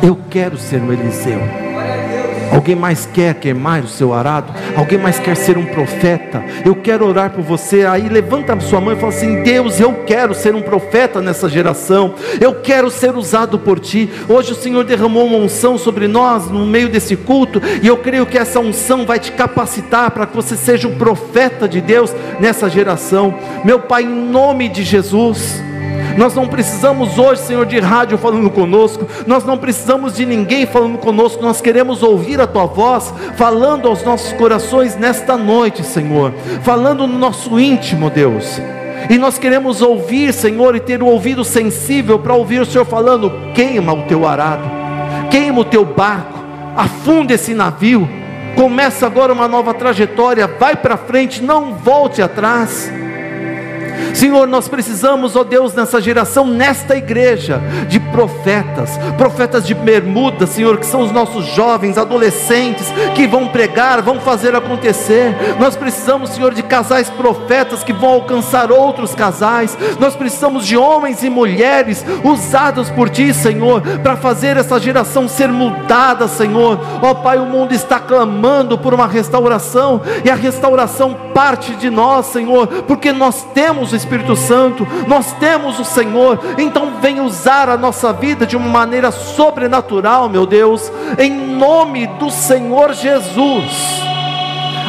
Eu 0.02 0.18
quero 0.28 0.58
ser 0.58 0.82
um 0.82 0.92
Eliseu. 0.92 1.65
Alguém 2.52 2.74
mais 2.74 3.06
quer 3.06 3.34
queimar 3.34 3.82
o 3.82 3.88
seu 3.88 4.12
arado? 4.12 4.52
Alguém 4.76 4.98
mais 4.98 5.18
quer 5.18 5.36
ser 5.36 5.58
um 5.58 5.66
profeta? 5.66 6.44
Eu 6.64 6.74
quero 6.76 7.06
orar 7.06 7.30
por 7.30 7.42
você. 7.42 7.84
Aí 7.84 8.08
levanta 8.08 8.54
a 8.54 8.60
sua 8.60 8.80
mão 8.80 8.92
e 8.92 8.96
fala 8.96 9.12
assim: 9.12 9.42
Deus, 9.42 9.80
eu 9.80 9.92
quero 10.06 10.34
ser 10.34 10.54
um 10.54 10.62
profeta 10.62 11.20
nessa 11.20 11.48
geração. 11.48 12.14
Eu 12.40 12.60
quero 12.60 12.90
ser 12.90 13.14
usado 13.14 13.58
por 13.58 13.78
ti. 13.78 14.10
Hoje 14.28 14.52
o 14.52 14.56
Senhor 14.56 14.84
derramou 14.84 15.26
uma 15.26 15.38
unção 15.38 15.78
sobre 15.78 16.08
nós 16.08 16.48
no 16.50 16.66
meio 16.66 16.88
desse 16.88 17.16
culto, 17.16 17.60
e 17.82 17.86
eu 17.86 17.96
creio 17.98 18.26
que 18.26 18.38
essa 18.38 18.60
unção 18.60 19.04
vai 19.04 19.18
te 19.18 19.32
capacitar 19.32 20.10
para 20.10 20.26
que 20.26 20.34
você 20.34 20.56
seja 20.56 20.88
um 20.88 20.96
profeta 20.96 21.68
de 21.68 21.80
Deus 21.80 22.14
nessa 22.40 22.68
geração. 22.68 23.34
Meu 23.64 23.80
Pai, 23.80 24.02
em 24.02 24.08
nome 24.08 24.68
de 24.68 24.82
Jesus. 24.82 25.62
Nós 26.16 26.34
não 26.34 26.48
precisamos 26.48 27.18
hoje, 27.18 27.42
Senhor, 27.42 27.66
de 27.66 27.78
rádio 27.78 28.16
falando 28.16 28.50
conosco, 28.50 29.06
nós 29.26 29.44
não 29.44 29.58
precisamos 29.58 30.16
de 30.16 30.24
ninguém 30.24 30.64
falando 30.64 30.98
conosco, 30.98 31.42
nós 31.42 31.60
queremos 31.60 32.02
ouvir 32.02 32.40
a 32.40 32.46
Tua 32.46 32.66
voz 32.66 33.12
falando 33.36 33.86
aos 33.86 34.02
nossos 34.02 34.32
corações 34.32 34.96
nesta 34.96 35.36
noite, 35.36 35.84
Senhor, 35.84 36.32
falando 36.62 37.06
no 37.06 37.18
nosso 37.18 37.60
íntimo, 37.60 38.08
Deus. 38.08 38.60
E 39.10 39.18
nós 39.18 39.38
queremos 39.38 39.82
ouvir, 39.82 40.32
Senhor, 40.32 40.74
e 40.74 40.80
ter 40.80 41.02
o 41.02 41.06
ouvido 41.06 41.44
sensível 41.44 42.18
para 42.18 42.34
ouvir 42.34 42.60
o 42.60 42.66
Senhor 42.66 42.84
falando: 42.84 43.30
queima 43.54 43.92
o 43.92 44.02
teu 44.02 44.26
arado, 44.26 44.68
queima 45.30 45.60
o 45.60 45.64
teu 45.64 45.84
barco, 45.84 46.38
afunda 46.74 47.34
esse 47.34 47.54
navio, 47.54 48.08
começa 48.56 49.06
agora 49.06 49.32
uma 49.32 49.46
nova 49.46 49.74
trajetória, 49.74 50.46
vai 50.46 50.74
para 50.74 50.96
frente, 50.96 51.42
não 51.42 51.74
volte 51.74 52.22
atrás. 52.22 52.90
Senhor, 54.14 54.46
nós 54.46 54.68
precisamos, 54.68 55.36
ó 55.36 55.44
Deus, 55.44 55.74
nessa 55.74 56.00
geração, 56.00 56.46
nesta 56.46 56.96
igreja, 56.96 57.60
de 57.88 57.98
profetas, 58.00 58.98
profetas 59.16 59.66
de 59.66 59.74
bermuda, 59.74 60.46
Senhor, 60.46 60.78
que 60.78 60.86
são 60.86 61.00
os 61.00 61.12
nossos 61.12 61.46
jovens, 61.46 61.98
adolescentes, 61.98 62.86
que 63.14 63.26
vão 63.26 63.48
pregar, 63.48 64.02
vão 64.02 64.20
fazer 64.20 64.54
acontecer. 64.54 65.34
Nós 65.58 65.76
precisamos, 65.76 66.30
Senhor, 66.30 66.54
de 66.54 66.62
casais 66.62 67.10
profetas 67.10 67.84
que 67.84 67.92
vão 67.92 68.14
alcançar 68.14 68.70
outros 68.70 69.14
casais. 69.14 69.76
Nós 69.98 70.16
precisamos 70.16 70.66
de 70.66 70.76
homens 70.76 71.22
e 71.22 71.30
mulheres 71.30 72.04
usados 72.24 72.90
por 72.90 73.08
Ti, 73.08 73.32
Senhor, 73.32 73.80
para 74.02 74.16
fazer 74.16 74.56
essa 74.56 74.78
geração 74.78 75.28
ser 75.28 75.48
mudada, 75.48 76.28
Senhor. 76.28 76.78
Ó 77.02 77.14
Pai, 77.14 77.38
o 77.38 77.46
mundo 77.46 77.72
está 77.72 77.98
clamando 77.98 78.78
por 78.78 78.94
uma 78.94 79.06
restauração, 79.06 80.00
e 80.24 80.30
a 80.30 80.34
restauração 80.34 81.14
parte 81.34 81.74
de 81.74 81.90
nós, 81.90 82.26
Senhor, 82.26 82.66
porque 82.86 83.12
nós 83.12 83.46
temos 83.54 83.85
o 83.92 83.96
Espírito 83.96 84.36
Santo, 84.36 84.86
nós 85.06 85.32
temos 85.34 85.78
o 85.78 85.84
Senhor, 85.84 86.38
então 86.58 86.94
vem 87.00 87.20
usar 87.20 87.68
a 87.68 87.76
nossa 87.76 88.12
vida 88.12 88.46
de 88.46 88.56
uma 88.56 88.68
maneira 88.68 89.10
sobrenatural, 89.10 90.28
meu 90.28 90.46
Deus, 90.46 90.90
em 91.18 91.30
nome 91.30 92.06
do 92.06 92.30
Senhor 92.30 92.92
Jesus. 92.94 94.02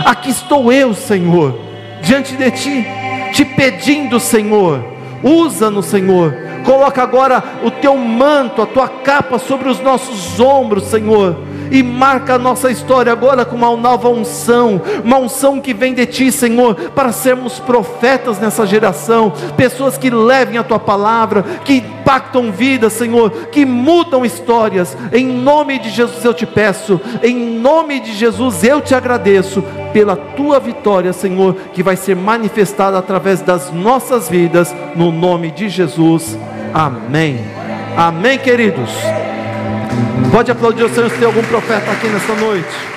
Aqui 0.06 0.30
estou 0.30 0.72
eu, 0.72 0.94
Senhor, 0.94 1.60
diante 2.02 2.36
de 2.36 2.52
Ti, 2.52 2.88
te 3.34 3.44
pedindo, 3.44 4.20
Senhor, 4.20 4.84
usa-nos, 5.24 5.86
Senhor, 5.86 6.34
coloca 6.64 7.02
agora 7.02 7.44
o 7.64 7.72
Teu 7.72 7.98
manto, 7.98 8.62
a 8.62 8.66
Tua 8.66 8.88
capa 8.88 9.38
sobre 9.38 9.70
os 9.70 9.80
nossos 9.80 10.40
ombros, 10.40 10.86
Senhor 10.86 11.36
e 11.72 11.84
marca 11.84 12.36
a 12.36 12.40
nossa 12.40 12.72
história 12.72 13.12
agora 13.12 13.46
com 13.46 13.56
uma 13.56 13.76
nova 13.76 14.10
unção, 14.10 14.82
uma 15.04 15.18
unção 15.18 15.60
que 15.60 15.74
vem 15.74 15.94
de 15.94 16.06
Ti, 16.06 16.32
Senhor, 16.32 16.76
para 16.92 17.12
sermos 17.12 17.60
profetas 17.60 18.40
nessa 18.40 18.66
geração, 18.66 19.32
pessoas 19.56 19.98
que 19.98 20.10
levem 20.10 20.58
a 20.58 20.64
Tua 20.64 20.80
palavra, 20.80 21.44
que 21.64 21.76
impactam 21.76 22.52
vidas, 22.52 22.94
Senhor, 22.94 23.30
que 23.52 23.66
mudam 23.66 24.26
histórias. 24.26 24.98
Em 25.12 25.26
nome 25.26 25.80
de 25.80 25.90
Jesus 25.90 26.24
eu 26.24 26.34
te 26.34 26.46
peço, 26.46 27.00
em 27.22 27.36
nome 27.60 28.00
de 28.00 28.14
Jesus 28.14 28.64
eu 28.64 28.82
te 28.82 28.96
agradeço 28.96 29.64
pela 29.92 30.16
Tua 30.16 30.60
vitória, 30.60 31.12
Senhor, 31.12 31.56
que 31.74 31.84
vai 31.84 31.96
ser 31.96 32.16
manifestada 32.16 32.98
através 32.98 33.42
das 33.42 33.72
nossas 33.72 34.30
vidas, 34.30 34.74
no 34.96 35.12
nome 35.12 35.52
de 35.52 35.70
Jesus. 35.70 36.38
Amém. 36.74 37.40
Amém, 37.98 38.38
queridos. 38.38 39.27
Pode 40.32 40.52
aplaudir 40.52 40.84
o 40.84 40.90
Senhor 40.90 41.10
se 41.10 41.18
tem 41.18 41.26
algum 41.26 41.44
profeta 41.44 41.92
aqui 41.92 42.08
nesta 42.08 42.36
noite. 42.36 42.97